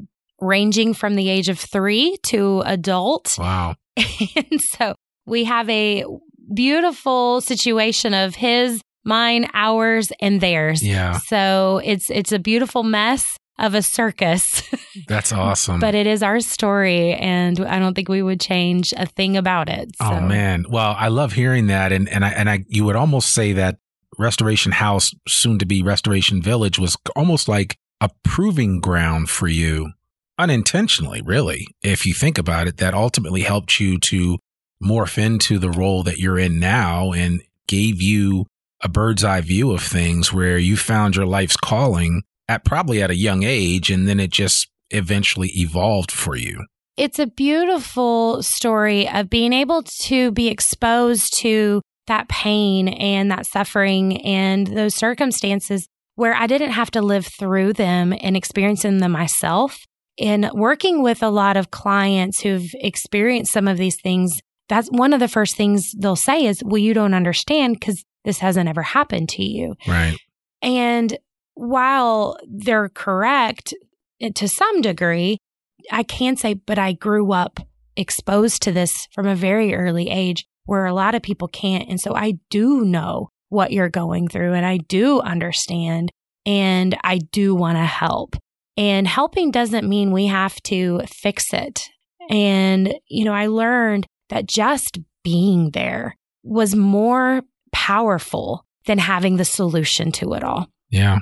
ranging 0.41 0.93
from 0.95 1.15
the 1.15 1.29
age 1.31 1.49
of 1.49 1.59
three 1.59 2.17
to 2.25 2.63
adult. 2.67 3.37
wow. 3.39 3.75
and 3.97 4.61
so 4.61 4.95
we 5.25 5.45
have 5.45 5.69
a 5.71 6.05
beautiful 6.55 7.41
situation 7.41 8.15
of 8.15 8.35
his, 8.35 8.81
mine, 9.05 9.49
ours, 9.55 10.13
and 10.21 10.41
theirs. 10.41 10.83
Yeah. 10.83 11.19
So 11.19 11.81
it's 11.85 12.11
it's 12.11 12.33
a 12.33 12.39
beautiful 12.39 12.83
mess 12.83 13.37
of 13.59 13.75
a 13.75 13.83
circus, 13.83 14.63
That's 15.09 15.33
awesome. 15.33 15.79
but 15.79 15.95
it 15.95 16.07
is 16.07 16.23
our 16.23 16.41
story, 16.41 17.13
and 17.15 17.61
I 17.61 17.79
don't 17.79 17.95
think 17.95 18.09
we 18.09 18.23
would 18.23 18.41
change 18.41 18.93
a 18.97 19.07
thing 19.07 19.37
about 19.37 19.69
it. 19.69 19.91
Oh 20.01 20.21
man. 20.21 20.65
Well, 20.69 20.97
I 20.99 21.09
love 21.09 21.33
hearing 21.33 21.67
that 21.69 21.93
and 21.93 22.09
and 22.09 22.25
I 22.25 22.31
and 22.31 22.51
I 22.51 22.65
you 22.69 22.85
would 22.85 22.97
almost 22.97 23.33
say 23.33 23.53
that 23.53 23.79
Restoration 24.19 24.73
House 24.73 25.13
soon 25.29 25.59
to 25.59 25.67
be 25.67 25.83
Restoration 25.83 26.43
Village 26.43 26.79
was 26.79 26.97
almost 27.17 27.49
like 27.49 27.77
a 28.01 28.11
proving 28.25 28.81
ground 28.81 29.31
for 29.31 29.49
you 29.49 29.93
unintentionally, 30.39 31.23
really. 31.23 31.67
If 31.83 32.05
you 32.05 32.15
think 32.15 32.37
about 32.39 32.67
it, 32.67 32.79
that 32.79 32.95
ultimately 32.95 33.43
helped 33.43 33.79
you 33.79 33.99
to 34.01 34.39
morph 34.83 35.19
into 35.19 35.59
the 35.59 35.71
role 35.71 36.03
that 36.03 36.19
you're 36.19 36.39
in 36.39 36.59
now 36.59 37.13
and 37.13 37.43
gave 37.67 38.03
you 38.03 38.47
a 38.83 38.89
bird's 38.89 39.25
eye 39.25 39.41
view 39.41 39.71
of 39.71 39.83
things 39.83 40.33
where 40.33 40.59
you 40.59 40.77
found 40.77 41.17
your 41.17 41.27
life's 41.27 41.57
calling 41.57 42.23
at 42.49 42.65
probably 42.65 43.01
at 43.01 43.11
a 43.11 43.17
young 43.17 43.45
age 43.45 43.91
and 43.91 44.09
then 44.09 44.19
it 44.19 44.31
just 44.31 44.69
eventually 44.91 45.51
evolved 45.55 46.11
for 46.11 46.37
you. 46.37 46.65
it's 46.97 47.19
a 47.19 47.27
beautiful 47.27 48.43
story 48.43 49.09
of 49.09 49.31
being 49.31 49.53
able 49.53 49.83
to 49.83 50.31
be 50.33 50.49
exposed 50.49 51.37
to 51.39 51.81
that 52.07 52.29
pain 52.29 52.89
and 52.89 53.31
that 53.31 53.47
suffering 53.47 54.21
and 54.23 54.67
those 54.67 54.95
circumstances 54.95 55.87
where 56.17 56.35
I 56.35 56.47
didn't 56.47 56.73
have 56.73 56.91
to 56.93 57.03
live 57.03 57.27
through 57.27 57.73
them 57.75 58.13
and 58.21 58.37
experiencing 58.37 58.99
them 58.99 59.13
myself. 59.13 59.79
In 60.19 60.51
working 60.53 61.03
with 61.03 61.23
a 61.23 61.31
lot 61.31 61.57
of 61.57 61.71
clients 61.71 62.41
who've 62.41 62.69
experienced 62.75 63.53
some 63.53 63.67
of 63.67 63.79
these 63.79 63.97
things, 64.03 64.39
that's 64.69 64.89
one 64.89 65.13
of 65.13 65.21
the 65.21 65.29
first 65.29 65.57
things 65.57 65.93
they'll 65.99 66.17
say 66.17 66.47
is, 66.47 66.63
Well, 66.65 66.79
you 66.79 66.95
don't 66.95 67.15
understand 67.15 67.79
because 67.79 68.05
this 68.25 68.39
hasn't 68.39 68.69
ever 68.69 68.83
happened 68.83 69.29
to 69.31 69.45
you. 69.45 69.75
Right. 69.87 70.17
And 70.61 71.19
while 71.55 72.39
they're 72.49 72.89
correct 72.89 73.75
eh, 74.21 74.31
to 74.35 74.49
some 74.49 74.81
degree, 74.81 75.39
I 75.91 76.03
can 76.03 76.37
say, 76.37 76.55
but 76.55 76.79
I 76.79 76.93
grew 76.93 77.33
up 77.33 77.61
exposed 77.97 78.63
to 78.63 78.73
this 78.73 79.09
from 79.13 79.27
a 79.27 79.35
very 79.35 79.75
early 79.75 80.09
age 80.09 80.47
where 80.65 80.87
a 80.87 80.95
lot 80.95 81.15
of 81.15 81.23
people 81.23 81.49
can't. 81.49 81.89
And 81.89 82.01
so 82.01 82.15
I 82.15 82.39
do 82.49 82.85
know 82.85 83.29
what 83.49 83.73
you're 83.73 83.91
going 83.91 84.29
through 84.29 84.55
and 84.55 84.65
I 84.65 84.79
do 84.79 85.21
understand 85.21 86.11
and 86.47 86.97
I 87.05 87.19
do 87.19 87.55
want 87.55 87.77
to 87.77 87.85
help. 87.85 88.37
And 88.77 89.07
helping 89.07 89.51
doesn't 89.51 89.89
mean 89.89 90.13
we 90.13 90.27
have 90.27 90.61
to 90.63 91.03
fix 91.07 91.53
it. 91.53 91.89
And, 92.31 92.95
you 93.09 93.25
know, 93.25 93.35
I 93.35 93.47
learned 93.49 94.07
that 94.33 94.47
just 94.47 94.99
being 95.23 95.71
there 95.71 96.17
was 96.43 96.75
more 96.75 97.43
powerful 97.71 98.65
than 98.87 98.99
having 98.99 99.37
the 99.37 99.45
solution 99.45 100.11
to 100.13 100.33
it 100.33 100.43
all. 100.43 100.69
Yeah. 100.91 101.21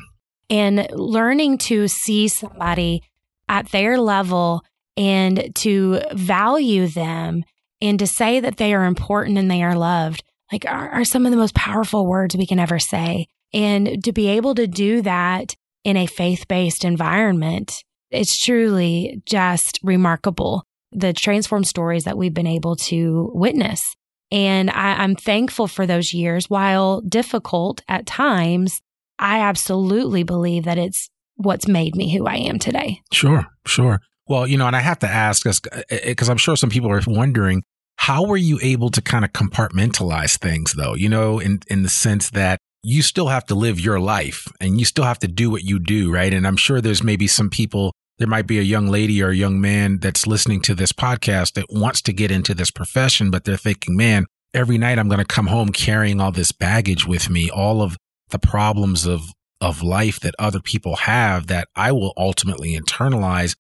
and 0.49 0.89
learning 0.93 1.59
to 1.59 1.87
see 1.87 2.27
somebody 2.27 3.03
at 3.49 3.71
their 3.71 4.01
level 4.01 4.65
and 4.97 5.55
to 5.57 6.01
value 6.13 6.89
them 6.89 7.45
and 7.81 7.99
to 8.01 8.07
say 8.07 8.41
that 8.41 8.57
they 8.57 8.75
are 8.75 8.85
important 8.85 9.39
and 9.39 9.49
they 9.49 9.63
are 9.63 9.77
loved 9.77 10.25
like 10.51 10.67
are, 10.67 10.91
are 10.91 11.05
some 11.05 11.25
of 11.25 11.31
the 11.31 11.37
most 11.37 11.55
powerful 11.55 12.05
words 12.05 12.37
we 12.37 12.47
can 12.47 12.59
ever 12.59 12.81
say. 12.81 13.29
And 13.53 14.03
to 14.03 14.13
be 14.13 14.27
able 14.27 14.57
to 14.57 14.67
do 14.67 15.03
that 15.03 15.55
in 15.85 15.97
a 15.97 16.07
faith-based 16.07 16.85
environment 16.85 17.85
it's 18.11 18.37
truly 18.37 19.23
just 19.25 19.79
remarkable 19.83 20.65
the 20.93 21.13
transform 21.13 21.65
stories 21.65 22.05
that 22.05 22.19
we've 22.19 22.35
been 22.35 22.47
able 22.47 22.77
to 22.77 23.31
witness 23.35 23.95
and 24.31 24.71
I, 24.71 25.03
i'm 25.03 25.17
thankful 25.17 25.67
for 25.67 25.87
those 25.87 26.13
years 26.13 26.49
while 26.49 27.01
difficult 27.01 27.83
at 27.89 28.07
times 28.07 28.81
I 29.21 29.41
absolutely 29.41 30.23
believe 30.23 30.65
that 30.65 30.79
it's 30.79 31.11
what's 31.37 31.69
made 31.69 31.95
me 31.95 32.13
who 32.13 32.27
I 32.27 32.37
am 32.37 32.59
today. 32.59 33.03
Sure, 33.13 33.47
sure. 33.67 34.01
Well, 34.27 34.47
you 34.47 34.57
know, 34.57 34.67
and 34.67 34.75
I 34.75 34.81
have 34.81 34.99
to 35.01 35.09
ask 35.09 35.47
us 35.47 35.61
uh, 35.71 35.83
uh, 35.91 35.97
because 36.07 36.29
I'm 36.29 36.39
sure 36.39 36.57
some 36.57 36.71
people 36.71 36.91
are 36.91 37.03
wondering 37.07 37.63
how 37.97 38.27
were 38.27 38.37
you 38.37 38.59
able 38.63 38.91
to 38.91 39.03
kind 39.03 39.25
of 39.25 39.33
compartmentalize 39.33 40.39
things, 40.39 40.73
though? 40.73 40.95
You 40.95 41.11
know, 41.11 41.39
in 41.39 41.61
in 41.69 41.83
the 41.83 41.89
sense 41.89 42.31
that 42.31 42.59
you 42.83 43.03
still 43.03 43.29
have 43.29 43.45
to 43.47 43.55
live 43.55 43.79
your 43.79 44.01
life 44.01 44.49
and 44.59 44.79
you 44.79 44.87
still 44.87 45.05
have 45.05 45.19
to 45.19 45.29
do 45.29 45.51
what 45.51 45.65
you 45.65 45.79
do, 45.79 46.11
right? 46.11 46.33
And 46.33 46.47
I'm 46.47 46.57
sure 46.57 46.81
there's 46.81 47.05
maybe 47.05 47.27
some 47.27 47.51
people. 47.51 47.93
There 48.21 48.29
might 48.29 48.47
be 48.47 48.59
a 48.59 48.63
young 48.63 48.87
lady 48.89 49.23
or 49.23 49.31
a 49.31 49.35
young 49.35 49.63
man 49.63 49.99
that's 49.99 50.27
listening 50.27 50.61
to 50.63 50.75
this 50.75 50.93
podcast 50.93 51.55
that 51.55 51.65
wants 51.71 52.03
to 52.03 52.13
get 52.13 52.31
into 52.31 52.53
this 52.53 52.71
profession, 52.71 53.31
but 53.31 53.45
they're 53.45 53.57
thinking, 53.57 53.97
man, 53.97 54.27
every 54.53 54.77
night 54.77 54.99
I'm 54.99 55.09
going 55.09 55.21
to 55.21 55.25
come 55.25 55.47
home 55.47 55.71
carrying 55.71 56.21
all 56.21 56.31
this 56.31 56.53
baggage 56.53 57.07
with 57.07 57.31
me, 57.31 57.51
all 57.51 57.81
of 57.81 57.97
the 58.29 58.39
problems 58.39 59.07
of 59.07 59.31
of 59.63 59.83
life 59.83 60.21
that 60.21 60.35
other 60.39 60.61
people 60.61 60.97
have 60.97 61.47
that 61.47 61.69
I 61.75 61.93
will 61.93 62.13
ultimately 62.17 62.79
internalize. 62.79 63.57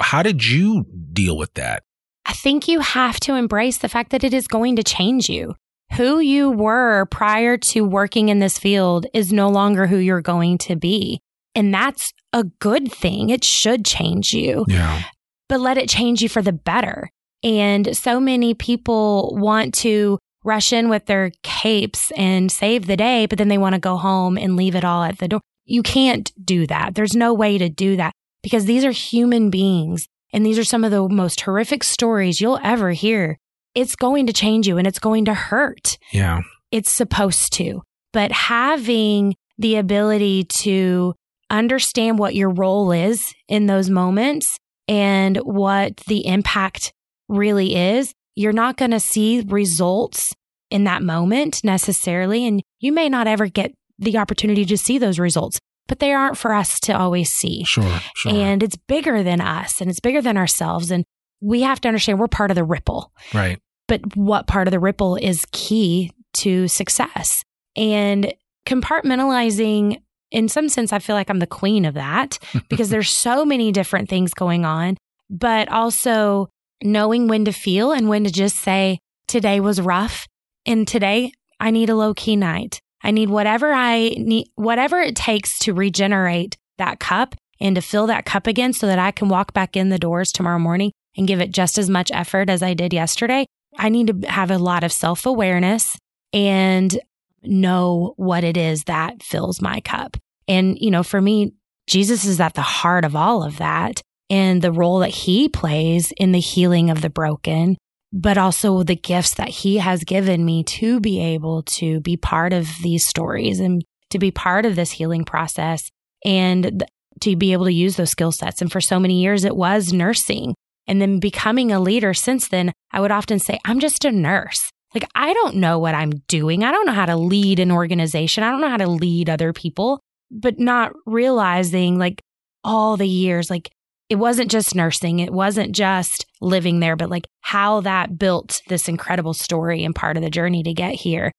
How 0.00 0.22
did 0.22 0.44
you 0.44 0.86
deal 1.12 1.36
with 1.36 1.54
that? 1.54 1.82
I 2.24 2.34
think 2.34 2.68
you 2.68 2.80
have 2.80 3.18
to 3.20 3.34
embrace 3.34 3.78
the 3.78 3.88
fact 3.88 4.10
that 4.10 4.24
it 4.24 4.32
is 4.32 4.46
going 4.46 4.76
to 4.76 4.84
change 4.84 5.28
you. 5.28 5.56
Who 5.96 6.20
you 6.20 6.50
were 6.50 7.06
prior 7.06 7.56
to 7.56 7.82
working 7.82 8.28
in 8.28 8.38
this 8.38 8.58
field 8.58 9.06
is 9.12 9.32
no 9.32 9.48
longer 9.48 9.88
who 9.88 9.96
you're 9.96 10.20
going 10.20 10.58
to 10.58 10.76
be. 10.76 11.20
And 11.54 11.72
that's 11.72 12.12
a 12.34 12.44
good 12.44 12.92
thing. 12.92 13.30
It 13.30 13.44
should 13.44 13.84
change 13.86 14.32
you. 14.34 14.64
Yeah. 14.68 15.02
but 15.48 15.60
let 15.60 15.78
it 15.78 15.88
change 15.88 16.20
you 16.22 16.28
for 16.28 16.42
the 16.42 16.52
better. 16.52 17.08
And 17.42 17.96
so 17.96 18.18
many 18.20 18.52
people 18.54 19.34
want 19.38 19.72
to 19.76 20.18
rush 20.44 20.72
in 20.72 20.88
with 20.90 21.06
their 21.06 21.30
capes 21.42 22.10
and 22.16 22.50
save 22.52 22.86
the 22.86 22.96
day, 22.96 23.24
but 23.26 23.38
then 23.38 23.48
they 23.48 23.56
want 23.58 23.74
to 23.74 23.80
go 23.80 23.96
home 23.96 24.36
and 24.36 24.56
leave 24.56 24.74
it 24.74 24.84
all 24.84 25.02
at 25.02 25.18
the 25.18 25.28
door. 25.28 25.40
You 25.64 25.82
can't 25.82 26.30
do 26.44 26.66
that. 26.66 26.94
There's 26.94 27.14
no 27.14 27.32
way 27.32 27.56
to 27.58 27.68
do 27.70 27.96
that 27.96 28.12
because 28.42 28.64
these 28.66 28.84
are 28.84 28.90
human 28.90 29.48
beings 29.50 30.06
and 30.32 30.44
these 30.44 30.58
are 30.58 30.64
some 30.64 30.84
of 30.84 30.90
the 30.90 31.08
most 31.08 31.40
horrific 31.42 31.82
stories 31.84 32.40
you'll 32.40 32.60
ever 32.62 32.90
hear. 32.92 33.38
It's 33.74 33.96
going 33.96 34.26
to 34.26 34.32
change 34.32 34.66
you 34.68 34.76
and 34.78 34.86
it's 34.86 34.98
going 34.98 35.24
to 35.26 35.34
hurt 35.34 35.96
Yeah. 36.12 36.40
it's 36.70 36.90
supposed 36.90 37.52
to. 37.54 37.82
But 38.12 38.32
having 38.32 39.34
the 39.58 39.76
ability 39.76 40.44
to 40.44 41.14
understand 41.58 42.18
what 42.18 42.34
your 42.34 42.50
role 42.50 42.92
is 42.92 43.34
in 43.48 43.66
those 43.66 43.90
moments 43.90 44.58
and 44.88 45.36
what 45.38 45.96
the 46.08 46.26
impact 46.26 46.92
really 47.28 47.74
is, 47.74 48.12
you're 48.34 48.52
not 48.52 48.76
going 48.76 48.90
to 48.90 49.00
see 49.00 49.40
results 49.46 50.34
in 50.70 50.84
that 50.84 51.02
moment 51.02 51.62
necessarily. 51.64 52.46
And 52.46 52.62
you 52.80 52.92
may 52.92 53.08
not 53.08 53.26
ever 53.26 53.46
get 53.46 53.72
the 53.98 54.18
opportunity 54.18 54.64
to 54.64 54.76
see 54.76 54.98
those 54.98 55.18
results, 55.18 55.58
but 55.86 56.00
they 56.00 56.12
aren't 56.12 56.36
for 56.36 56.52
us 56.52 56.80
to 56.80 56.92
always 56.92 57.30
see. 57.30 57.64
Sure. 57.64 58.00
Sure. 58.16 58.32
And 58.32 58.62
it's 58.62 58.76
bigger 58.76 59.22
than 59.22 59.40
us 59.40 59.80
and 59.80 59.88
it's 59.88 60.00
bigger 60.00 60.20
than 60.20 60.36
ourselves. 60.36 60.90
And 60.90 61.04
we 61.40 61.62
have 61.62 61.80
to 61.82 61.88
understand 61.88 62.18
we're 62.18 62.28
part 62.28 62.50
of 62.50 62.54
the 62.54 62.64
ripple 62.64 63.12
right. 63.32 63.60
but 63.86 64.16
what 64.16 64.46
part 64.46 64.66
of 64.66 64.72
the 64.72 64.80
ripple 64.80 65.16
is 65.16 65.46
key 65.52 66.10
to 66.32 66.66
success 66.68 67.44
and 67.76 68.32
compartmentalizing 68.66 70.00
in 70.34 70.48
some 70.48 70.68
sense 70.68 70.92
i 70.92 70.98
feel 70.98 71.16
like 71.16 71.30
i'm 71.30 71.38
the 71.38 71.46
queen 71.46 71.84
of 71.84 71.94
that 71.94 72.38
because 72.68 72.90
there's 72.90 73.10
so 73.10 73.44
many 73.44 73.72
different 73.72 74.08
things 74.08 74.34
going 74.34 74.64
on 74.64 74.96
but 75.30 75.68
also 75.70 76.48
knowing 76.82 77.28
when 77.28 77.44
to 77.46 77.52
feel 77.52 77.92
and 77.92 78.08
when 78.08 78.24
to 78.24 78.30
just 78.30 78.56
say, 78.56 78.98
today 79.26 79.60
was 79.60 79.80
rough 79.80 80.26
and 80.66 80.86
today 80.86 81.32
I 81.58 81.70
need 81.70 81.90
a 81.90 81.96
low 81.96 82.14
key 82.14 82.36
night. 82.36 82.78
I 83.02 83.10
need 83.10 83.30
whatever 83.30 83.72
I 83.72 84.14
need, 84.18 84.48
whatever 84.54 85.00
it 85.00 85.16
takes 85.16 85.58
to 85.60 85.74
regenerate 85.74 86.56
that 86.78 87.00
cup 87.00 87.34
and 87.60 87.76
to 87.76 87.82
fill 87.82 88.06
that 88.06 88.24
cup 88.24 88.46
again 88.46 88.72
so 88.72 88.86
that 88.86 88.98
I 88.98 89.10
can 89.10 89.28
walk 89.28 89.52
back 89.52 89.76
in 89.76 89.88
the 89.88 89.98
doors 89.98 90.32
tomorrow 90.32 90.58
morning 90.58 90.92
and 91.16 91.28
give 91.28 91.40
it 91.40 91.52
just 91.52 91.78
as 91.78 91.88
much 91.88 92.10
effort 92.12 92.50
as 92.50 92.62
I 92.62 92.74
did 92.74 92.92
yesterday. 92.92 93.46
I 93.76 93.88
need 93.88 94.06
to 94.08 94.28
have 94.28 94.50
a 94.50 94.58
lot 94.58 94.84
of 94.84 94.92
self 94.92 95.26
awareness 95.26 95.96
and 96.32 96.98
know 97.42 98.14
what 98.16 98.42
it 98.42 98.56
is 98.56 98.84
that 98.84 99.22
fills 99.22 99.60
my 99.60 99.80
cup. 99.80 100.16
And, 100.48 100.76
you 100.78 100.90
know, 100.90 101.02
for 101.02 101.20
me, 101.20 101.54
Jesus 101.86 102.24
is 102.24 102.40
at 102.40 102.54
the 102.54 102.62
heart 102.62 103.04
of 103.04 103.14
all 103.14 103.42
of 103.42 103.58
that 103.58 104.00
and 104.30 104.62
the 104.62 104.72
role 104.72 105.00
that 105.00 105.10
he 105.10 105.48
plays 105.48 106.12
in 106.16 106.32
the 106.32 106.40
healing 106.40 106.90
of 106.90 107.02
the 107.02 107.10
broken, 107.10 107.76
but 108.12 108.38
also 108.38 108.82
the 108.82 108.96
gifts 108.96 109.34
that 109.34 109.48
he 109.48 109.78
has 109.78 110.04
given 110.04 110.44
me 110.44 110.64
to 110.64 111.00
be 111.00 111.20
able 111.20 111.62
to 111.64 112.00
be 112.00 112.16
part 112.16 112.52
of 112.52 112.68
these 112.82 113.06
stories 113.06 113.60
and 113.60 113.82
to 114.10 114.18
be 114.18 114.30
part 114.30 114.64
of 114.64 114.76
this 114.76 114.92
healing 114.92 115.24
process 115.24 115.90
and 116.24 116.84
to 117.20 117.36
be 117.36 117.52
able 117.52 117.64
to 117.66 117.72
use 117.72 117.96
those 117.96 118.10
skill 118.10 118.32
sets. 118.32 118.60
And 118.60 118.70
for 118.70 118.80
so 118.80 118.98
many 118.98 119.20
years, 119.20 119.44
it 119.44 119.56
was 119.56 119.92
nursing. 119.92 120.54
And 120.86 121.00
then 121.00 121.18
becoming 121.18 121.72
a 121.72 121.80
leader 121.80 122.14
since 122.14 122.48
then, 122.48 122.72
I 122.92 123.00
would 123.00 123.10
often 123.10 123.38
say, 123.38 123.58
I'm 123.64 123.80
just 123.80 124.04
a 124.04 124.12
nurse. 124.12 124.70
Like, 124.94 125.08
I 125.14 125.32
don't 125.32 125.56
know 125.56 125.78
what 125.78 125.94
I'm 125.94 126.10
doing. 126.28 126.62
I 126.62 126.70
don't 126.70 126.86
know 126.86 126.92
how 126.92 127.06
to 127.06 127.16
lead 127.16 127.58
an 127.58 127.72
organization. 127.72 128.44
I 128.44 128.50
don't 128.50 128.60
know 128.60 128.68
how 128.68 128.76
to 128.76 128.88
lead 128.88 129.28
other 129.28 129.52
people, 129.52 130.00
but 130.34 130.58
not 130.58 130.92
realizing 131.06 131.98
like 131.98 132.22
all 132.62 132.96
the 132.96 133.08
years, 133.08 133.50
like 133.50 133.70
it 134.08 134.16
wasn't 134.16 134.50
just 134.50 134.74
nursing, 134.74 135.20
it 135.20 135.32
wasn't 135.32 135.72
just 135.72 136.26
living 136.40 136.80
there, 136.80 136.96
but 136.96 137.08
like 137.08 137.26
how 137.40 137.80
that 137.80 138.18
built 138.18 138.60
this 138.68 138.88
incredible 138.88 139.34
story 139.34 139.84
and 139.84 139.94
part 139.94 140.16
of 140.16 140.22
the 140.22 140.30
journey 140.30 140.62
to 140.62 140.74
get 140.74 140.94
here. 140.94 141.32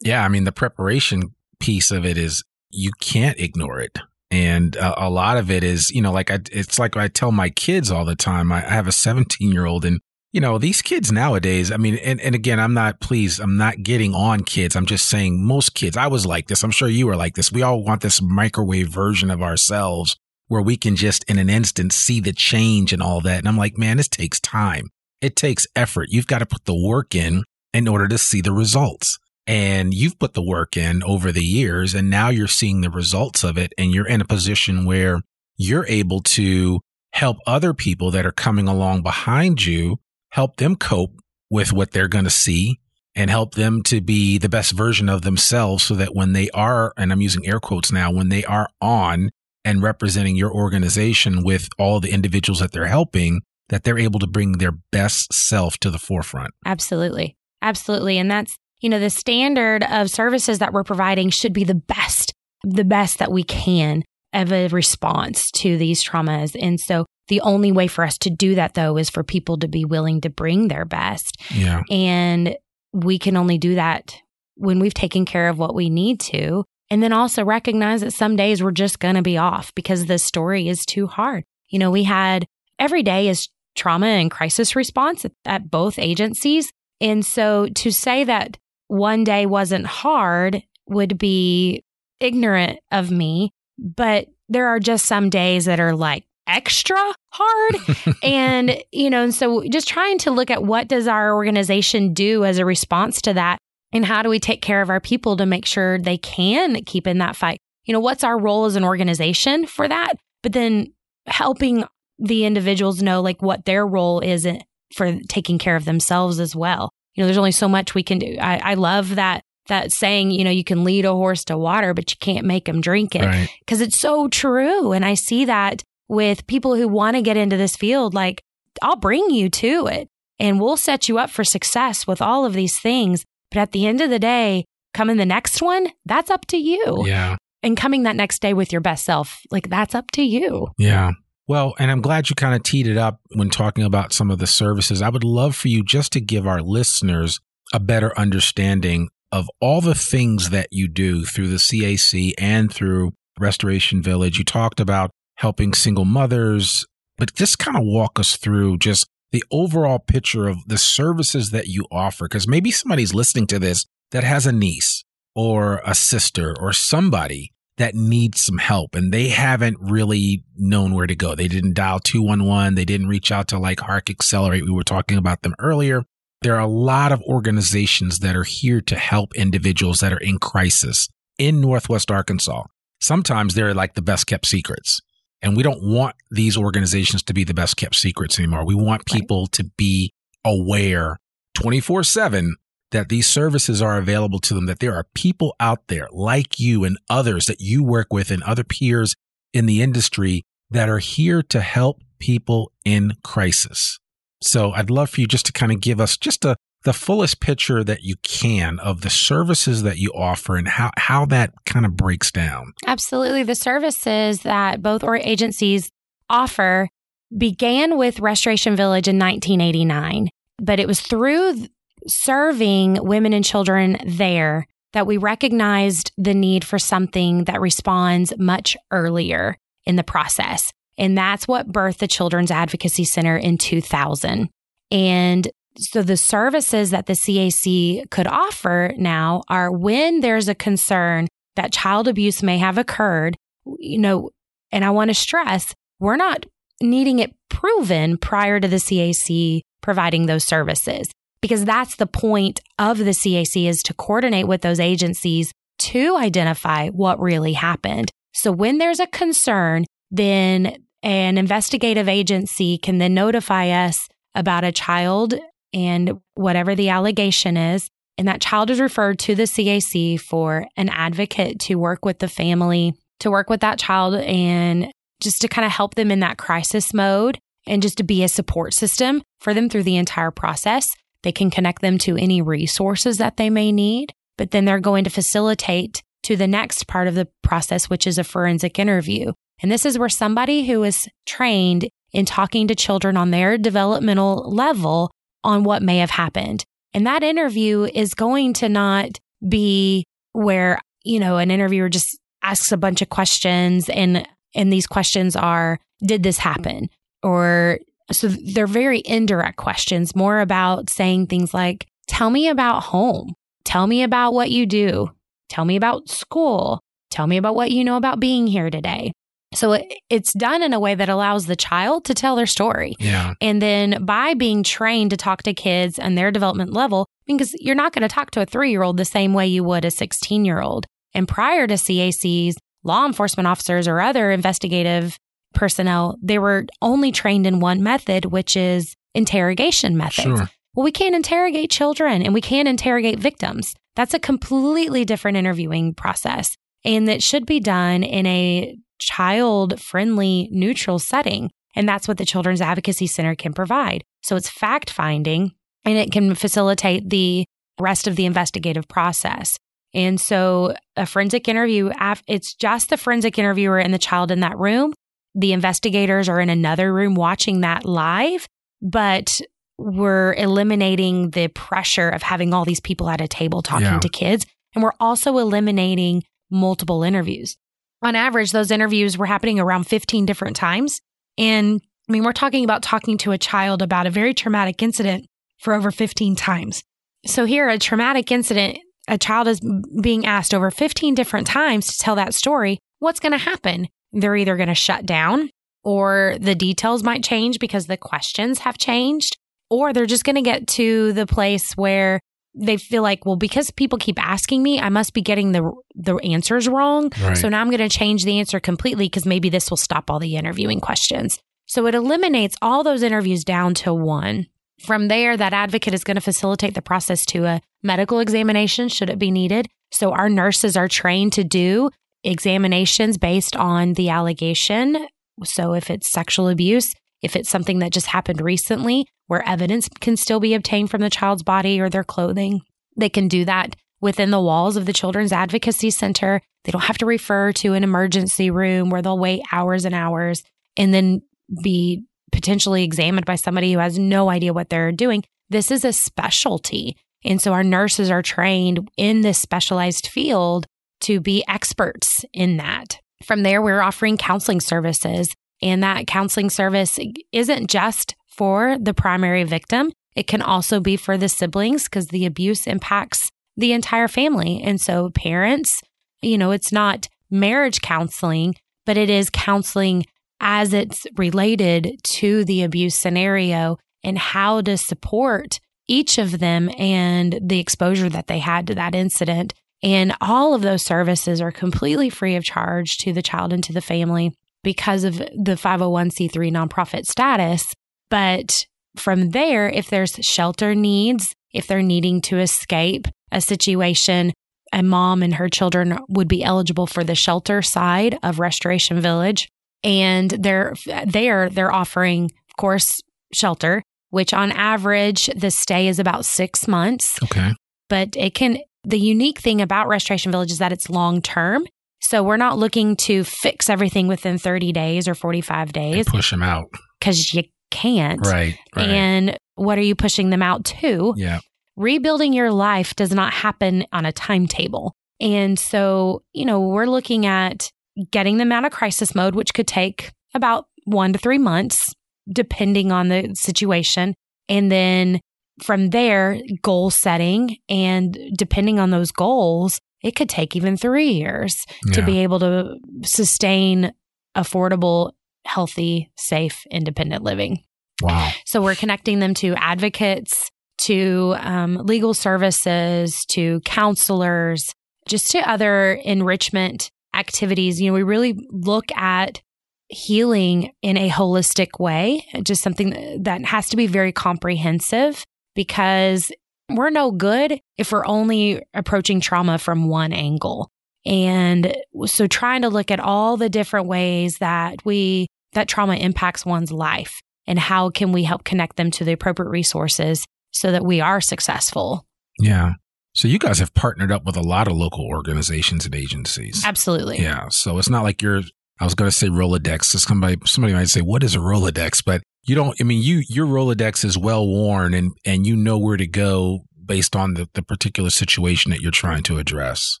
Yeah. 0.00 0.24
I 0.24 0.28
mean, 0.28 0.44
the 0.44 0.52
preparation 0.52 1.34
piece 1.58 1.90
of 1.90 2.04
it 2.04 2.18
is 2.18 2.44
you 2.70 2.90
can't 3.00 3.38
ignore 3.38 3.80
it. 3.80 3.98
And 4.30 4.76
uh, 4.76 4.94
a 4.96 5.10
lot 5.10 5.36
of 5.36 5.50
it 5.50 5.62
is, 5.62 5.90
you 5.90 6.00
know, 6.00 6.12
like 6.12 6.30
I, 6.30 6.40
it's 6.50 6.78
like 6.78 6.96
I 6.96 7.08
tell 7.08 7.32
my 7.32 7.50
kids 7.50 7.90
all 7.90 8.04
the 8.04 8.16
time. 8.16 8.50
I, 8.50 8.64
I 8.64 8.70
have 8.70 8.86
a 8.86 8.92
17 8.92 9.52
year 9.52 9.66
old 9.66 9.84
and 9.84 10.00
you 10.32 10.40
know, 10.40 10.56
these 10.56 10.80
kids 10.80 11.12
nowadays, 11.12 11.70
I 11.70 11.76
mean, 11.76 11.96
and, 11.96 12.18
and 12.20 12.34
again, 12.34 12.58
I'm 12.58 12.72
not, 12.72 13.00
please, 13.00 13.38
I'm 13.38 13.58
not 13.58 13.82
getting 13.82 14.14
on 14.14 14.44
kids. 14.44 14.74
I'm 14.74 14.86
just 14.86 15.08
saying 15.08 15.44
most 15.44 15.74
kids, 15.74 15.96
I 15.96 16.06
was 16.06 16.24
like 16.24 16.48
this. 16.48 16.64
I'm 16.64 16.70
sure 16.70 16.88
you 16.88 17.06
were 17.06 17.16
like 17.16 17.34
this. 17.34 17.52
We 17.52 17.62
all 17.62 17.84
want 17.84 18.00
this 18.00 18.22
microwave 18.22 18.88
version 18.88 19.30
of 19.30 19.42
ourselves 19.42 20.16
where 20.48 20.62
we 20.62 20.78
can 20.78 20.96
just 20.96 21.22
in 21.30 21.38
an 21.38 21.50
instant 21.50 21.92
see 21.92 22.18
the 22.18 22.32
change 22.32 22.94
and 22.94 23.02
all 23.02 23.20
that. 23.20 23.38
And 23.38 23.48
I'm 23.48 23.58
like, 23.58 23.76
man, 23.76 23.98
this 23.98 24.08
takes 24.08 24.40
time. 24.40 24.88
It 25.20 25.36
takes 25.36 25.66
effort. 25.76 26.08
You've 26.10 26.26
got 26.26 26.38
to 26.38 26.46
put 26.46 26.64
the 26.64 26.74
work 26.74 27.14
in 27.14 27.44
in 27.74 27.86
order 27.86 28.08
to 28.08 28.18
see 28.18 28.40
the 28.40 28.52
results. 28.52 29.18
And 29.46 29.92
you've 29.92 30.18
put 30.18 30.32
the 30.32 30.42
work 30.42 30.76
in 30.76 31.02
over 31.02 31.30
the 31.30 31.44
years 31.44 31.94
and 31.94 32.08
now 32.08 32.30
you're 32.30 32.48
seeing 32.48 32.80
the 32.80 32.90
results 32.90 33.44
of 33.44 33.58
it. 33.58 33.74
And 33.76 33.92
you're 33.92 34.06
in 34.06 34.22
a 34.22 34.26
position 34.26 34.86
where 34.86 35.20
you're 35.58 35.86
able 35.88 36.20
to 36.20 36.80
help 37.12 37.36
other 37.46 37.74
people 37.74 38.10
that 38.12 38.24
are 38.24 38.32
coming 38.32 38.66
along 38.66 39.02
behind 39.02 39.66
you 39.66 39.98
help 40.32 40.56
them 40.56 40.76
cope 40.76 41.20
with 41.50 41.72
what 41.72 41.92
they're 41.92 42.08
going 42.08 42.24
to 42.24 42.30
see 42.30 42.80
and 43.14 43.28
help 43.30 43.54
them 43.54 43.82
to 43.82 44.00
be 44.00 44.38
the 44.38 44.48
best 44.48 44.72
version 44.72 45.08
of 45.08 45.20
themselves 45.22 45.82
so 45.84 45.94
that 45.94 46.14
when 46.14 46.32
they 46.32 46.48
are, 46.50 46.92
and 46.96 47.12
I'm 47.12 47.20
using 47.20 47.46
air 47.46 47.60
quotes 47.60 47.92
now, 47.92 48.10
when 48.10 48.30
they 48.30 48.42
are 48.44 48.68
on 48.80 49.28
and 49.64 49.82
representing 49.82 50.34
your 50.34 50.50
organization 50.50 51.44
with 51.44 51.68
all 51.78 52.00
the 52.00 52.10
individuals 52.10 52.60
that 52.60 52.72
they're 52.72 52.86
helping, 52.86 53.42
that 53.68 53.84
they're 53.84 53.98
able 53.98 54.18
to 54.20 54.26
bring 54.26 54.52
their 54.52 54.72
best 54.90 55.32
self 55.34 55.76
to 55.78 55.90
the 55.90 55.98
forefront. 55.98 56.52
Absolutely. 56.64 57.36
Absolutely. 57.60 58.16
And 58.16 58.30
that's, 58.30 58.56
you 58.80 58.88
know, 58.88 58.98
the 58.98 59.10
standard 59.10 59.84
of 59.84 60.10
services 60.10 60.58
that 60.60 60.72
we're 60.72 60.82
providing 60.82 61.28
should 61.28 61.52
be 61.52 61.64
the 61.64 61.74
best, 61.74 62.32
the 62.64 62.84
best 62.84 63.18
that 63.18 63.30
we 63.30 63.44
can 63.44 64.02
of 64.32 64.52
a 64.52 64.68
response 64.68 65.50
to 65.52 65.76
these 65.76 66.04
traumas. 66.04 66.56
And 66.60 66.80
so 66.80 67.06
the 67.28 67.40
only 67.42 67.72
way 67.72 67.86
for 67.86 68.04
us 68.04 68.18
to 68.18 68.30
do 68.30 68.54
that, 68.54 68.74
though, 68.74 68.96
is 68.96 69.10
for 69.10 69.22
people 69.22 69.58
to 69.58 69.68
be 69.68 69.84
willing 69.84 70.20
to 70.22 70.30
bring 70.30 70.68
their 70.68 70.84
best. 70.84 71.40
Yeah. 71.50 71.82
And 71.90 72.56
we 72.92 73.18
can 73.18 73.36
only 73.36 73.58
do 73.58 73.74
that 73.74 74.16
when 74.56 74.78
we've 74.78 74.94
taken 74.94 75.24
care 75.24 75.48
of 75.48 75.58
what 75.58 75.74
we 75.74 75.90
need 75.90 76.20
to. 76.20 76.64
And 76.90 77.02
then 77.02 77.12
also 77.12 77.44
recognize 77.44 78.02
that 78.02 78.12
some 78.12 78.36
days 78.36 78.62
we're 78.62 78.70
just 78.70 79.00
going 79.00 79.14
to 79.14 79.22
be 79.22 79.38
off 79.38 79.74
because 79.74 80.06
the 80.06 80.18
story 80.18 80.68
is 80.68 80.84
too 80.84 81.06
hard. 81.06 81.44
You 81.68 81.78
know, 81.78 81.90
we 81.90 82.04
had 82.04 82.46
every 82.78 83.02
day 83.02 83.28
is 83.28 83.48
trauma 83.74 84.06
and 84.06 84.30
crisis 84.30 84.76
response 84.76 85.24
at, 85.24 85.32
at 85.46 85.70
both 85.70 85.98
agencies. 85.98 86.70
And 87.00 87.24
so 87.24 87.68
to 87.76 87.90
say 87.90 88.24
that 88.24 88.58
one 88.88 89.24
day 89.24 89.46
wasn't 89.46 89.86
hard 89.86 90.62
would 90.86 91.16
be 91.16 91.82
ignorant 92.20 92.78
of 92.90 93.10
me. 93.10 93.52
But 93.78 94.28
there 94.48 94.68
are 94.68 94.78
just 94.78 95.06
some 95.06 95.30
days 95.30 95.64
that 95.64 95.80
are 95.80 95.94
like 95.94 96.24
extra 96.46 97.00
hard. 97.30 97.76
And 98.22 98.82
you 98.92 99.10
know 99.10 99.24
and 99.24 99.34
so 99.34 99.64
just 99.68 99.88
trying 99.88 100.18
to 100.18 100.30
look 100.30 100.50
at 100.50 100.62
what 100.62 100.88
does 100.88 101.08
our 101.08 101.34
organization 101.34 102.12
do 102.12 102.44
as 102.44 102.58
a 102.58 102.64
response 102.64 103.20
to 103.22 103.34
that 103.34 103.58
and 103.92 104.04
how 104.04 104.22
do 104.22 104.28
we 104.28 104.38
take 104.38 104.62
care 104.62 104.80
of 104.80 104.90
our 104.90 105.00
people 105.00 105.36
to 105.36 105.46
make 105.46 105.66
sure 105.66 105.98
they 105.98 106.18
can 106.18 106.82
keep 106.84 107.06
in 107.06 107.18
that 107.18 107.36
fight? 107.36 107.58
You 107.84 107.92
know 107.92 108.00
what's 108.00 108.24
our 108.24 108.38
role 108.38 108.64
as 108.64 108.76
an 108.76 108.84
organization 108.84 109.66
for 109.66 109.88
that? 109.88 110.14
But 110.42 110.52
then 110.52 110.92
helping 111.26 111.84
the 112.18 112.44
individuals 112.44 113.02
know 113.02 113.20
like 113.20 113.42
what 113.42 113.64
their 113.64 113.86
role 113.86 114.20
is 114.20 114.46
for 114.94 115.18
taking 115.28 115.58
care 115.58 115.76
of 115.76 115.84
themselves 115.84 116.38
as 116.38 116.54
well. 116.54 116.90
You 117.14 117.22
know 117.22 117.26
there's 117.26 117.38
only 117.38 117.52
so 117.52 117.68
much 117.68 117.94
we 117.94 118.02
can 118.02 118.18
do. 118.18 118.36
I, 118.40 118.72
I 118.72 118.74
love 118.74 119.16
that 119.16 119.42
that 119.68 119.92
saying, 119.92 120.30
you 120.30 120.44
know, 120.44 120.50
you 120.50 120.64
can 120.64 120.84
lead 120.84 121.04
a 121.04 121.12
horse 121.12 121.44
to 121.46 121.56
water, 121.56 121.94
but 121.94 122.10
you 122.10 122.16
can't 122.20 122.46
make 122.46 122.68
him 122.68 122.80
drink 122.80 123.14
it. 123.14 123.50
Because 123.60 123.80
right. 123.80 123.88
it's 123.88 123.98
so 123.98 124.28
true. 124.28 124.92
And 124.92 125.04
I 125.04 125.14
see 125.14 125.44
that 125.44 125.82
with 126.08 126.46
people 126.46 126.74
who 126.74 126.88
want 126.88 127.16
to 127.16 127.22
get 127.22 127.36
into 127.36 127.56
this 127.56 127.76
field, 127.76 128.14
like, 128.14 128.42
I'll 128.82 128.96
bring 128.96 129.30
you 129.30 129.48
to 129.50 129.86
it 129.86 130.08
and 130.38 130.60
we'll 130.60 130.76
set 130.76 131.08
you 131.08 131.18
up 131.18 131.30
for 131.30 131.44
success 131.44 132.06
with 132.06 132.20
all 132.20 132.44
of 132.44 132.54
these 132.54 132.78
things. 132.78 133.24
But 133.50 133.60
at 133.60 133.72
the 133.72 133.86
end 133.86 134.00
of 134.00 134.10
the 134.10 134.18
day, 134.18 134.64
coming 134.94 135.16
the 135.16 135.26
next 135.26 135.62
one, 135.62 135.88
that's 136.04 136.30
up 136.30 136.46
to 136.46 136.56
you. 136.56 137.04
Yeah. 137.06 137.36
And 137.62 137.76
coming 137.76 138.02
that 138.02 138.16
next 138.16 138.42
day 138.42 138.54
with 138.54 138.72
your 138.72 138.80
best 138.80 139.04
self, 139.04 139.42
like, 139.50 139.68
that's 139.68 139.94
up 139.94 140.10
to 140.12 140.22
you. 140.22 140.68
Yeah. 140.78 141.12
Well, 141.46 141.74
and 141.78 141.90
I'm 141.90 142.00
glad 142.00 142.30
you 142.30 142.34
kind 142.34 142.54
of 142.54 142.62
teed 142.62 142.86
it 142.86 142.96
up 142.96 143.20
when 143.34 143.50
talking 143.50 143.84
about 143.84 144.12
some 144.12 144.30
of 144.30 144.38
the 144.38 144.46
services. 144.46 145.02
I 145.02 145.10
would 145.10 145.24
love 145.24 145.54
for 145.54 145.68
you 145.68 145.84
just 145.84 146.12
to 146.12 146.20
give 146.20 146.46
our 146.46 146.62
listeners 146.62 147.40
a 147.72 147.80
better 147.80 148.16
understanding 148.18 149.08
of 149.32 149.50
all 149.60 149.80
the 149.80 149.94
things 149.94 150.50
that 150.50 150.68
you 150.70 150.86
do 150.86 151.24
through 151.24 151.48
the 151.48 151.56
CAC 151.56 152.32
and 152.38 152.72
through 152.72 153.12
Restoration 153.40 154.02
Village. 154.02 154.38
You 154.38 154.44
talked 154.44 154.78
about 154.78 155.10
helping 155.36 155.72
single 155.72 156.04
mothers, 156.04 156.86
but 157.16 157.34
just 157.34 157.58
kind 157.58 157.76
of 157.76 157.84
walk 157.84 158.20
us 158.20 158.36
through 158.36 158.78
just 158.78 159.06
the 159.32 159.42
overall 159.50 159.98
picture 159.98 160.46
of 160.46 160.58
the 160.66 160.76
services 160.76 161.50
that 161.50 161.66
you 161.66 161.86
offer. 161.90 162.26
Because 162.26 162.46
maybe 162.46 162.70
somebody's 162.70 163.14
listening 163.14 163.46
to 163.48 163.58
this 163.58 163.86
that 164.10 164.22
has 164.22 164.46
a 164.46 164.52
niece 164.52 165.02
or 165.34 165.80
a 165.86 165.94
sister 165.94 166.54
or 166.60 166.74
somebody 166.74 167.50
that 167.78 167.94
needs 167.94 168.44
some 168.44 168.58
help 168.58 168.94
and 168.94 169.12
they 169.12 169.28
haven't 169.28 169.78
really 169.80 170.44
known 170.56 170.94
where 170.94 171.06
to 171.06 171.16
go. 171.16 171.34
They 171.34 171.48
didn't 171.48 171.74
dial 171.74 172.00
211. 172.00 172.74
They 172.74 172.84
didn't 172.84 173.08
reach 173.08 173.32
out 173.32 173.48
to 173.48 173.58
like 173.58 173.80
Hark 173.80 174.10
Accelerate. 174.10 174.64
We 174.64 174.70
were 174.70 174.84
talking 174.84 175.16
about 175.16 175.40
them 175.40 175.54
earlier. 175.58 176.04
There 176.42 176.56
are 176.56 176.60
a 176.60 176.66
lot 176.66 177.12
of 177.12 177.22
organizations 177.22 178.18
that 178.18 178.34
are 178.34 178.42
here 178.42 178.80
to 178.82 178.96
help 178.96 179.34
individuals 179.36 180.00
that 180.00 180.12
are 180.12 180.18
in 180.18 180.38
crisis 180.38 181.08
in 181.38 181.60
Northwest 181.60 182.10
Arkansas. 182.10 182.64
Sometimes 183.00 183.54
they're 183.54 183.74
like 183.74 183.94
the 183.94 184.02
best 184.02 184.26
kept 184.26 184.46
secrets. 184.46 185.00
And 185.40 185.56
we 185.56 185.62
don't 185.62 185.82
want 185.82 186.16
these 186.30 186.56
organizations 186.56 187.22
to 187.24 187.34
be 187.34 187.44
the 187.44 187.54
best 187.54 187.76
kept 187.76 187.96
secrets 187.96 188.38
anymore. 188.38 188.64
We 188.64 188.74
want 188.74 189.06
people 189.06 189.42
right. 189.42 189.52
to 189.52 189.64
be 189.76 190.12
aware 190.44 191.18
24 191.54 192.04
7 192.04 192.56
that 192.90 193.08
these 193.08 193.26
services 193.26 193.80
are 193.80 193.98
available 193.98 194.38
to 194.38 194.54
them, 194.54 194.66
that 194.66 194.80
there 194.80 194.94
are 194.94 195.06
people 195.14 195.54
out 195.58 195.88
there 195.88 196.08
like 196.12 196.58
you 196.58 196.84
and 196.84 196.98
others 197.08 197.46
that 197.46 197.60
you 197.60 197.82
work 197.82 198.12
with 198.12 198.30
and 198.30 198.42
other 198.42 198.64
peers 198.64 199.14
in 199.52 199.66
the 199.66 199.82
industry 199.82 200.44
that 200.70 200.88
are 200.88 200.98
here 200.98 201.42
to 201.42 201.60
help 201.60 202.00
people 202.18 202.70
in 202.84 203.12
crisis. 203.24 203.98
So 204.42 204.72
I'd 204.72 204.90
love 204.90 205.10
for 205.10 205.20
you 205.20 205.26
just 205.26 205.46
to 205.46 205.52
kind 205.52 205.72
of 205.72 205.80
give 205.80 206.00
us 206.00 206.16
just 206.16 206.44
a, 206.44 206.56
the 206.84 206.92
fullest 206.92 207.40
picture 207.40 207.84
that 207.84 208.02
you 208.02 208.16
can 208.22 208.78
of 208.80 209.02
the 209.02 209.10
services 209.10 209.82
that 209.84 209.98
you 209.98 210.12
offer 210.14 210.56
and 210.56 210.68
how, 210.68 210.90
how 210.96 211.26
that 211.26 211.52
kind 211.64 211.86
of 211.86 211.96
breaks 211.96 212.30
down. 212.30 212.72
Absolutely. 212.86 213.44
The 213.44 213.54
services 213.54 214.42
that 214.42 214.82
both 214.82 215.04
or 215.04 215.16
agencies 215.16 215.90
offer 216.28 216.88
began 217.36 217.96
with 217.96 218.20
Restoration 218.20 218.76
Village 218.76 219.08
in 219.08 219.18
1989, 219.18 220.28
but 220.58 220.80
it 220.80 220.86
was 220.86 221.00
through 221.00 221.66
serving 222.06 222.98
women 223.02 223.32
and 223.32 223.44
children 223.44 223.96
there 224.04 224.66
that 224.92 225.06
we 225.06 225.16
recognized 225.16 226.12
the 226.18 226.34
need 226.34 226.64
for 226.64 226.78
something 226.78 227.44
that 227.44 227.60
responds 227.60 228.32
much 228.38 228.76
earlier 228.90 229.56
in 229.84 229.96
the 229.96 230.02
process. 230.02 230.72
And 231.02 231.18
that's 231.18 231.48
what 231.48 231.72
birthed 231.72 231.98
the 231.98 232.06
Children's 232.06 232.52
Advocacy 232.52 233.02
Center 233.02 233.36
in 233.36 233.58
2000. 233.58 234.48
And 234.92 235.50
so 235.76 236.00
the 236.00 236.16
services 236.16 236.90
that 236.90 237.06
the 237.06 237.14
CAC 237.14 238.08
could 238.08 238.28
offer 238.28 238.94
now 238.96 239.42
are 239.48 239.72
when 239.72 240.20
there's 240.20 240.46
a 240.46 240.54
concern 240.54 241.26
that 241.56 241.72
child 241.72 242.06
abuse 242.06 242.40
may 242.40 242.56
have 242.58 242.78
occurred, 242.78 243.36
you 243.78 243.98
know, 243.98 244.30
and 244.70 244.84
I 244.84 244.90
want 244.90 245.08
to 245.10 245.14
stress, 245.14 245.74
we're 245.98 246.14
not 246.14 246.46
needing 246.80 247.18
it 247.18 247.34
proven 247.50 248.16
prior 248.16 248.60
to 248.60 248.68
the 248.68 248.76
CAC 248.76 249.62
providing 249.80 250.26
those 250.26 250.44
services 250.44 251.10
because 251.40 251.64
that's 251.64 251.96
the 251.96 252.06
point 252.06 252.60
of 252.78 252.98
the 252.98 253.10
CAC 253.10 253.68
is 253.68 253.82
to 253.82 253.94
coordinate 253.94 254.46
with 254.46 254.60
those 254.60 254.78
agencies 254.78 255.50
to 255.80 256.16
identify 256.16 256.90
what 256.90 257.20
really 257.20 257.54
happened. 257.54 258.12
So 258.34 258.52
when 258.52 258.78
there's 258.78 259.00
a 259.00 259.08
concern, 259.08 259.84
then 260.12 260.76
an 261.02 261.38
investigative 261.38 262.08
agency 262.08 262.78
can 262.78 262.98
then 262.98 263.14
notify 263.14 263.68
us 263.86 264.08
about 264.34 264.64
a 264.64 264.72
child 264.72 265.34
and 265.72 266.20
whatever 266.34 266.74
the 266.74 266.90
allegation 266.90 267.56
is. 267.56 267.88
And 268.18 268.28
that 268.28 268.40
child 268.40 268.70
is 268.70 268.80
referred 268.80 269.18
to 269.20 269.34
the 269.34 269.44
CAC 269.44 270.20
for 270.20 270.66
an 270.76 270.88
advocate 270.90 271.58
to 271.60 271.76
work 271.76 272.04
with 272.04 272.18
the 272.18 272.28
family, 272.28 272.94
to 273.20 273.30
work 273.30 273.48
with 273.48 273.60
that 273.60 273.78
child 273.78 274.14
and 274.14 274.92
just 275.20 275.40
to 275.40 275.48
kind 275.48 275.64
of 275.64 275.72
help 275.72 275.94
them 275.94 276.10
in 276.10 276.20
that 276.20 276.36
crisis 276.36 276.92
mode 276.92 277.38
and 277.66 277.80
just 277.80 277.96
to 277.98 278.04
be 278.04 278.22
a 278.22 278.28
support 278.28 278.74
system 278.74 279.22
for 279.40 279.54
them 279.54 279.68
through 279.68 279.84
the 279.84 279.96
entire 279.96 280.30
process. 280.30 280.94
They 281.22 281.32
can 281.32 281.50
connect 281.50 281.80
them 281.80 281.98
to 281.98 282.16
any 282.16 282.42
resources 282.42 283.18
that 283.18 283.36
they 283.36 283.48
may 283.48 283.72
need, 283.72 284.12
but 284.36 284.50
then 284.50 284.64
they're 284.64 284.80
going 284.80 285.04
to 285.04 285.10
facilitate 285.10 286.02
to 286.24 286.36
the 286.36 286.48
next 286.48 286.86
part 286.86 287.08
of 287.08 287.14
the 287.14 287.28
process, 287.42 287.88
which 287.88 288.06
is 288.06 288.18
a 288.18 288.24
forensic 288.24 288.78
interview. 288.78 289.32
And 289.60 289.70
this 289.70 289.86
is 289.86 289.98
where 289.98 290.08
somebody 290.08 290.66
who 290.66 290.82
is 290.82 291.08
trained 291.26 291.88
in 292.12 292.26
talking 292.26 292.68
to 292.68 292.74
children 292.74 293.16
on 293.16 293.30
their 293.30 293.58
developmental 293.58 294.50
level 294.50 295.10
on 295.44 295.64
what 295.64 295.82
may 295.82 295.98
have 295.98 296.10
happened. 296.10 296.64
And 296.94 297.06
that 297.06 297.22
interview 297.22 297.88
is 297.94 298.14
going 298.14 298.52
to 298.54 298.68
not 298.68 299.18
be 299.48 300.04
where, 300.32 300.80
you 301.04 301.18
know, 301.18 301.38
an 301.38 301.50
interviewer 301.50 301.88
just 301.88 302.18
asks 302.42 302.72
a 302.72 302.76
bunch 302.76 303.02
of 303.02 303.08
questions 303.08 303.88
and 303.88 304.26
and 304.54 304.70
these 304.70 304.86
questions 304.86 305.34
are 305.34 305.78
did 306.04 306.22
this 306.22 306.38
happen? 306.38 306.90
Or 307.22 307.78
so 308.10 308.28
they're 308.28 308.66
very 308.66 309.00
indirect 309.04 309.56
questions 309.56 310.14
more 310.14 310.40
about 310.40 310.90
saying 310.90 311.28
things 311.28 311.54
like 311.54 311.86
tell 312.08 312.28
me 312.28 312.48
about 312.48 312.82
home. 312.82 313.34
Tell 313.64 313.86
me 313.86 314.02
about 314.02 314.34
what 314.34 314.50
you 314.50 314.66
do. 314.66 315.10
Tell 315.48 315.64
me 315.64 315.76
about 315.76 316.10
school. 316.10 316.80
Tell 317.10 317.26
me 317.26 317.36
about 317.36 317.54
what 317.54 317.70
you 317.70 317.84
know 317.84 317.96
about 317.96 318.20
being 318.20 318.46
here 318.46 318.70
today 318.70 319.12
so 319.54 319.78
it's 320.08 320.32
done 320.32 320.62
in 320.62 320.72
a 320.72 320.80
way 320.80 320.94
that 320.94 321.08
allows 321.08 321.46
the 321.46 321.56
child 321.56 322.04
to 322.06 322.14
tell 322.14 322.36
their 322.36 322.46
story. 322.46 322.94
Yeah. 322.98 323.34
And 323.40 323.60
then 323.60 324.04
by 324.04 324.34
being 324.34 324.62
trained 324.62 325.10
to 325.10 325.16
talk 325.16 325.42
to 325.44 325.54
kids 325.54 325.98
and 325.98 326.16
their 326.16 326.30
development 326.30 326.72
level, 326.72 327.06
because 327.26 327.54
you're 327.60 327.74
not 327.74 327.92
going 327.92 328.02
to 328.02 328.12
talk 328.12 328.30
to 328.32 328.40
a 328.40 328.46
three 328.46 328.70
year 328.70 328.82
old 328.82 328.96
the 328.96 329.04
same 329.04 329.34
way 329.34 329.46
you 329.46 329.64
would 329.64 329.84
a 329.84 329.90
16 329.90 330.44
year 330.44 330.60
old. 330.60 330.86
And 331.14 331.28
prior 331.28 331.66
to 331.66 331.74
CACs, 331.74 332.54
law 332.84 333.06
enforcement 333.06 333.46
officers 333.46 333.86
or 333.86 334.00
other 334.00 334.30
investigative 334.30 335.18
personnel, 335.54 336.18
they 336.22 336.38
were 336.38 336.66
only 336.80 337.12
trained 337.12 337.46
in 337.46 337.60
one 337.60 337.82
method, 337.82 338.26
which 338.26 338.56
is 338.56 338.94
interrogation 339.14 339.96
methods. 339.96 340.38
Sure. 340.38 340.48
Well, 340.74 340.84
we 340.84 340.92
can't 340.92 341.14
interrogate 341.14 341.70
children 341.70 342.22
and 342.22 342.32
we 342.32 342.40
can't 342.40 342.68
interrogate 342.68 343.18
victims. 343.18 343.74
That's 343.94 344.14
a 344.14 344.18
completely 344.18 345.04
different 345.04 345.36
interviewing 345.36 345.92
process. 345.94 346.56
And 346.84 347.08
it 347.08 347.22
should 347.22 347.46
be 347.46 347.60
done 347.60 348.02
in 348.02 348.26
a 348.26 348.76
child 349.02 349.80
friendly, 349.80 350.48
neutral 350.50 350.98
setting. 350.98 351.50
And 351.74 351.88
that's 351.88 352.06
what 352.06 352.18
the 352.18 352.26
Children's 352.26 352.60
Advocacy 352.60 353.06
Center 353.06 353.34
can 353.34 353.52
provide. 353.52 354.04
So 354.22 354.36
it's 354.36 354.48
fact 354.48 354.90
finding 354.90 355.52
and 355.84 355.96
it 355.96 356.12
can 356.12 356.34
facilitate 356.34 357.08
the 357.08 357.44
rest 357.80 358.06
of 358.06 358.16
the 358.16 358.26
investigative 358.26 358.86
process. 358.88 359.58
And 359.94 360.20
so 360.20 360.74
a 360.96 361.06
forensic 361.06 361.48
interview, 361.48 361.90
it's 362.26 362.54
just 362.54 362.90
the 362.90 362.96
forensic 362.96 363.38
interviewer 363.38 363.78
and 363.78 363.92
the 363.92 363.98
child 363.98 364.30
in 364.30 364.40
that 364.40 364.58
room. 364.58 364.94
The 365.34 365.52
investigators 365.52 366.28
are 366.28 366.40
in 366.40 366.50
another 366.50 366.92
room 366.92 367.14
watching 367.14 367.62
that 367.62 367.84
live, 367.84 368.46
but 368.80 369.40
we're 369.78 370.34
eliminating 370.34 371.30
the 371.30 371.48
pressure 371.48 372.08
of 372.08 372.22
having 372.22 372.54
all 372.54 372.64
these 372.64 372.80
people 372.80 373.08
at 373.08 373.20
a 373.20 373.28
table 373.28 373.62
talking 373.62 373.86
yeah. 373.86 373.98
to 373.98 374.08
kids. 374.08 374.46
And 374.74 374.84
we're 374.84 374.92
also 375.00 375.38
eliminating 375.38 376.22
multiple 376.50 377.02
interviews 377.02 377.56
on 378.02 378.16
average, 378.16 378.52
those 378.52 378.70
interviews 378.70 379.16
were 379.16 379.26
happening 379.26 379.60
around 379.60 379.84
15 379.84 380.26
different 380.26 380.56
times. 380.56 381.00
And 381.38 381.80
I 382.08 382.12
mean, 382.12 382.24
we're 382.24 382.32
talking 382.32 382.64
about 382.64 382.82
talking 382.82 383.16
to 383.18 383.32
a 383.32 383.38
child 383.38 383.80
about 383.80 384.06
a 384.06 384.10
very 384.10 384.34
traumatic 384.34 384.82
incident 384.82 385.26
for 385.58 385.72
over 385.72 385.90
15 385.90 386.36
times. 386.36 386.82
So 387.26 387.44
here, 387.44 387.68
a 387.68 387.78
traumatic 387.78 388.32
incident, 388.32 388.78
a 389.06 389.16
child 389.16 389.46
is 389.48 389.60
being 390.00 390.26
asked 390.26 390.52
over 390.52 390.70
15 390.70 391.14
different 391.14 391.46
times 391.46 391.86
to 391.86 391.98
tell 391.98 392.16
that 392.16 392.34
story. 392.34 392.78
What's 392.98 393.20
going 393.20 393.32
to 393.32 393.38
happen? 393.38 393.88
They're 394.12 394.36
either 394.36 394.56
going 394.56 394.68
to 394.68 394.74
shut 394.74 395.06
down 395.06 395.50
or 395.84 396.36
the 396.40 396.54
details 396.54 397.02
might 397.02 397.24
change 397.24 397.58
because 397.58 397.86
the 397.86 397.96
questions 397.96 398.60
have 398.60 398.78
changed, 398.78 399.36
or 399.70 399.92
they're 399.92 400.06
just 400.06 400.24
going 400.24 400.36
to 400.36 400.42
get 400.42 400.66
to 400.68 401.12
the 401.12 401.26
place 401.26 401.72
where 401.72 402.20
they 402.54 402.76
feel 402.76 403.02
like, 403.02 403.24
well, 403.24 403.36
because 403.36 403.70
people 403.70 403.98
keep 403.98 404.22
asking 404.22 404.62
me, 404.62 404.78
I 404.78 404.88
must 404.88 405.14
be 405.14 405.22
getting 405.22 405.52
the 405.52 405.72
the 405.94 406.16
answers 406.16 406.68
wrong. 406.68 407.10
Right. 407.22 407.36
So 407.36 407.48
now 407.48 407.60
I'm 407.60 407.70
going 407.70 407.78
to 407.78 407.88
change 407.88 408.24
the 408.24 408.38
answer 408.38 408.60
completely 408.60 409.06
because 409.06 409.26
maybe 409.26 409.48
this 409.48 409.70
will 409.70 409.76
stop 409.76 410.10
all 410.10 410.18
the 410.18 410.36
interviewing 410.36 410.80
questions. 410.80 411.38
So 411.66 411.86
it 411.86 411.94
eliminates 411.94 412.56
all 412.60 412.82
those 412.82 413.02
interviews 413.02 413.44
down 413.44 413.74
to 413.74 413.94
one. 413.94 414.46
From 414.80 415.08
there, 415.08 415.36
that 415.36 415.52
advocate 415.52 415.94
is 415.94 416.04
going 416.04 416.16
to 416.16 416.20
facilitate 416.20 416.74
the 416.74 416.82
process 416.82 417.24
to 417.26 417.44
a 417.44 417.60
medical 417.82 418.18
examination 418.18 418.88
should 418.88 419.10
it 419.10 419.18
be 419.18 419.30
needed. 419.30 419.68
So 419.90 420.12
our 420.12 420.28
nurses 420.28 420.76
are 420.76 420.88
trained 420.88 421.32
to 421.34 421.44
do 421.44 421.90
examinations 422.24 423.18
based 423.18 423.56
on 423.56 423.94
the 423.94 424.10
allegation. 424.10 425.06
So 425.44 425.74
if 425.74 425.90
it's 425.90 426.10
sexual 426.10 426.48
abuse, 426.48 426.94
if 427.22 427.36
it's 427.36 427.48
something 427.48 427.78
that 427.78 427.92
just 427.92 428.08
happened 428.08 428.40
recently, 428.40 429.06
where 429.32 429.48
evidence 429.48 429.88
can 430.02 430.14
still 430.14 430.40
be 430.40 430.52
obtained 430.52 430.90
from 430.90 431.00
the 431.00 431.08
child's 431.08 431.42
body 431.42 431.80
or 431.80 431.88
their 431.88 432.04
clothing, 432.04 432.60
they 432.98 433.08
can 433.08 433.28
do 433.28 433.46
that 433.46 433.74
within 433.98 434.30
the 434.30 434.38
walls 434.38 434.76
of 434.76 434.84
the 434.84 434.92
Children's 434.92 435.32
Advocacy 435.32 435.88
Center. 435.88 436.42
They 436.64 436.70
don't 436.70 436.82
have 436.82 436.98
to 436.98 437.06
refer 437.06 437.50
to 437.52 437.72
an 437.72 437.82
emergency 437.82 438.50
room 438.50 438.90
where 438.90 439.00
they'll 439.00 439.18
wait 439.18 439.40
hours 439.50 439.86
and 439.86 439.94
hours 439.94 440.42
and 440.76 440.92
then 440.92 441.22
be 441.62 442.04
potentially 442.30 442.84
examined 442.84 443.24
by 443.24 443.36
somebody 443.36 443.72
who 443.72 443.78
has 443.78 443.98
no 443.98 444.28
idea 444.28 444.52
what 444.52 444.68
they're 444.68 444.92
doing. 444.92 445.24
This 445.48 445.70
is 445.70 445.82
a 445.82 445.94
specialty. 445.94 446.98
And 447.24 447.40
so 447.40 447.54
our 447.54 447.64
nurses 447.64 448.10
are 448.10 448.20
trained 448.20 448.90
in 448.98 449.22
this 449.22 449.38
specialized 449.38 450.08
field 450.08 450.66
to 451.02 451.20
be 451.20 451.42
experts 451.48 452.22
in 452.34 452.58
that. 452.58 452.98
From 453.24 453.44
there, 453.44 453.62
we're 453.62 453.80
offering 453.80 454.18
counseling 454.18 454.60
services 454.60 455.34
and 455.62 455.82
that 455.82 456.06
counseling 456.06 456.50
service 456.50 456.98
isn't 457.32 457.70
just 457.70 458.14
for 458.36 458.76
the 458.78 458.94
primary 458.94 459.44
victim. 459.44 459.92
It 460.14 460.26
can 460.26 460.42
also 460.42 460.80
be 460.80 460.96
for 460.96 461.16
the 461.16 461.28
siblings 461.28 461.84
because 461.84 462.08
the 462.08 462.26
abuse 462.26 462.66
impacts 462.66 463.30
the 463.56 463.72
entire 463.72 464.08
family. 464.08 464.62
And 464.62 464.80
so 464.80 465.10
parents, 465.10 465.82
you 466.20 466.38
know, 466.38 466.50
it's 466.50 466.72
not 466.72 467.08
marriage 467.30 467.80
counseling, 467.80 468.54
but 468.86 468.96
it 468.96 469.10
is 469.10 469.30
counseling 469.30 470.04
as 470.40 470.72
it's 470.72 471.06
related 471.16 471.98
to 472.02 472.44
the 472.44 472.62
abuse 472.62 472.94
scenario 472.94 473.78
and 474.02 474.18
how 474.18 474.60
to 474.62 474.76
support 474.76 475.60
each 475.86 476.18
of 476.18 476.38
them 476.38 476.70
and 476.78 477.38
the 477.42 477.60
exposure 477.60 478.08
that 478.08 478.26
they 478.26 478.38
had 478.38 478.66
to 478.66 478.74
that 478.74 478.94
incident. 478.94 479.54
And 479.82 480.14
all 480.20 480.54
of 480.54 480.62
those 480.62 480.82
services 480.82 481.40
are 481.40 481.52
completely 481.52 482.08
free 482.08 482.36
of 482.36 482.44
charge 482.44 482.98
to 482.98 483.12
the 483.12 483.22
child 483.22 483.52
and 483.52 483.62
to 483.64 483.72
the 483.72 483.80
family 483.80 484.34
because 484.62 485.04
of 485.04 485.18
the 485.18 485.56
501c3 485.56 486.30
nonprofit 486.52 487.06
status. 487.06 487.74
But 488.12 488.66
from 488.94 489.30
there, 489.30 489.70
if 489.70 489.88
there's 489.88 490.16
shelter 490.20 490.74
needs, 490.74 491.34
if 491.54 491.66
they're 491.66 491.80
needing 491.80 492.20
to 492.22 492.38
escape 492.38 493.08
a 493.32 493.40
situation, 493.40 494.34
a 494.70 494.82
mom 494.82 495.22
and 495.22 495.36
her 495.36 495.48
children 495.48 495.98
would 496.10 496.28
be 496.28 496.44
eligible 496.44 496.86
for 496.86 497.04
the 497.04 497.14
shelter 497.14 497.62
side 497.62 498.18
of 498.22 498.38
Restoration 498.38 499.00
Village. 499.00 499.48
And 499.82 500.30
they're 500.30 500.74
there, 501.06 501.48
they're 501.48 501.72
offering, 501.72 502.24
of 502.50 502.56
course, 502.58 503.00
shelter, 503.32 503.82
which 504.10 504.34
on 504.34 504.52
average, 504.52 505.30
the 505.34 505.50
stay 505.50 505.88
is 505.88 505.98
about 505.98 506.26
six 506.26 506.68
months. 506.68 507.18
Okay. 507.22 507.52
But 507.88 508.14
it 508.14 508.34
can, 508.34 508.58
the 508.84 509.00
unique 509.00 509.38
thing 509.38 509.62
about 509.62 509.88
Restoration 509.88 510.30
Village 510.30 510.50
is 510.50 510.58
that 510.58 510.70
it's 510.70 510.90
long 510.90 511.22
term. 511.22 511.64
So 512.00 512.22
we're 512.22 512.36
not 512.36 512.58
looking 512.58 512.94
to 512.96 513.24
fix 513.24 513.70
everything 513.70 514.06
within 514.06 514.36
30 514.36 514.70
days 514.72 515.08
or 515.08 515.14
45 515.14 515.72
days. 515.72 515.94
And 515.94 516.06
push 516.06 516.30
them 516.30 516.42
out. 516.42 516.66
Because 517.00 517.32
you 517.32 517.44
can't. 517.72 518.24
Right, 518.24 518.56
right. 518.76 518.88
And 518.88 519.36
what 519.56 519.78
are 519.78 519.82
you 519.82 519.94
pushing 519.94 520.30
them 520.30 520.42
out 520.42 520.64
to? 520.66 521.14
Yeah. 521.16 521.40
Rebuilding 521.76 522.32
your 522.32 522.52
life 522.52 522.94
does 522.94 523.12
not 523.12 523.32
happen 523.32 523.84
on 523.92 524.04
a 524.04 524.12
timetable. 524.12 524.94
And 525.20 525.58
so, 525.58 526.22
you 526.32 526.44
know, 526.44 526.60
we're 526.60 526.86
looking 526.86 527.26
at 527.26 527.70
getting 528.10 528.36
them 528.36 528.52
out 528.52 528.64
of 528.64 528.72
crisis 528.72 529.14
mode, 529.14 529.34
which 529.34 529.54
could 529.54 529.66
take 529.66 530.10
about 530.34 530.66
one 530.84 531.12
to 531.12 531.18
three 531.18 531.38
months, 531.38 531.92
depending 532.30 532.92
on 532.92 533.08
the 533.08 533.34
situation. 533.34 534.14
And 534.48 534.70
then 534.70 535.20
from 535.62 535.90
there, 535.90 536.38
goal 536.62 536.90
setting. 536.90 537.56
And 537.68 538.18
depending 538.36 538.78
on 538.78 538.90
those 538.90 539.12
goals, 539.12 539.78
it 540.02 540.16
could 540.16 540.28
take 540.28 540.56
even 540.56 540.76
three 540.76 541.10
years 541.10 541.64
yeah. 541.86 541.92
to 541.94 542.02
be 542.02 542.20
able 542.20 542.40
to 542.40 542.76
sustain 543.04 543.92
affordable, 544.36 545.12
healthy, 545.44 546.10
safe, 546.16 546.64
independent 546.70 547.22
living. 547.22 547.62
Wow. 548.00 548.30
So 548.46 548.62
we're 548.62 548.74
connecting 548.74 549.18
them 549.18 549.34
to 549.34 549.54
advocates, 549.56 550.50
to 550.78 551.34
um, 551.38 551.76
legal 551.76 552.14
services, 552.14 553.24
to 553.26 553.60
counselors, 553.60 554.74
just 555.06 555.30
to 555.32 555.48
other 555.48 555.94
enrichment 556.04 556.90
activities. 557.14 557.80
You 557.80 557.90
know, 557.90 557.94
we 557.94 558.02
really 558.02 558.36
look 558.50 558.90
at 558.92 559.40
healing 559.88 560.72
in 560.80 560.96
a 560.96 561.10
holistic 561.10 561.78
way, 561.78 562.26
just 562.42 562.62
something 562.62 563.22
that 563.22 563.44
has 563.44 563.68
to 563.68 563.76
be 563.76 563.86
very 563.86 564.10
comprehensive 564.10 565.24
because 565.54 566.32
we're 566.70 566.90
no 566.90 567.10
good 567.10 567.60
if 567.76 567.92
we're 567.92 568.06
only 568.06 568.62
approaching 568.72 569.20
trauma 569.20 569.58
from 569.58 569.88
one 569.88 570.12
angle. 570.12 570.70
And 571.04 571.76
so 572.06 572.26
trying 572.26 572.62
to 572.62 572.68
look 572.68 572.90
at 572.90 573.00
all 573.00 573.36
the 573.36 573.50
different 573.50 573.86
ways 573.86 574.38
that 574.38 574.84
we, 574.84 575.26
that 575.52 575.68
trauma 575.68 575.96
impacts 575.96 576.46
one's 576.46 576.72
life 576.72 577.20
and 577.46 577.58
how 577.58 577.90
can 577.90 578.12
we 578.12 578.24
help 578.24 578.44
connect 578.44 578.76
them 578.76 578.90
to 578.92 579.04
the 579.04 579.12
appropriate 579.12 579.50
resources 579.50 580.24
so 580.52 580.72
that 580.72 580.84
we 580.84 581.00
are 581.00 581.20
successful. 581.20 582.06
Yeah. 582.38 582.74
So 583.14 583.28
you 583.28 583.38
guys 583.38 583.58
have 583.58 583.74
partnered 583.74 584.10
up 584.10 584.24
with 584.24 584.36
a 584.36 584.42
lot 584.42 584.68
of 584.68 584.74
local 584.74 585.04
organizations 585.04 585.84
and 585.84 585.94
agencies. 585.94 586.62
Absolutely. 586.64 587.20
Yeah. 587.20 587.48
So 587.50 587.78
it's 587.78 587.90
not 587.90 588.04
like 588.04 588.22
you're 588.22 588.42
I 588.80 588.84
was 588.84 588.94
going 588.94 589.10
to 589.10 589.16
say 589.16 589.28
Rolodex. 589.28 589.84
Somebody 589.84 590.36
somebody 590.46 590.72
might 590.72 590.88
say 590.88 591.02
what 591.02 591.22
is 591.22 591.34
a 591.34 591.38
Rolodex, 591.38 592.02
but 592.04 592.22
you 592.44 592.54
don't 592.54 592.76
I 592.80 592.84
mean 592.84 593.02
you 593.02 593.22
your 593.28 593.46
Rolodex 593.46 594.04
is 594.04 594.16
well 594.16 594.46
worn 594.46 594.94
and 594.94 595.12
and 595.24 595.46
you 595.46 595.56
know 595.56 595.78
where 595.78 595.96
to 595.96 596.06
go 596.06 596.60
based 596.84 597.14
on 597.14 597.34
the, 597.34 597.48
the 597.54 597.62
particular 597.62 598.10
situation 598.10 598.70
that 598.70 598.80
you're 598.80 598.90
trying 598.90 599.22
to 599.24 599.38
address. 599.38 600.00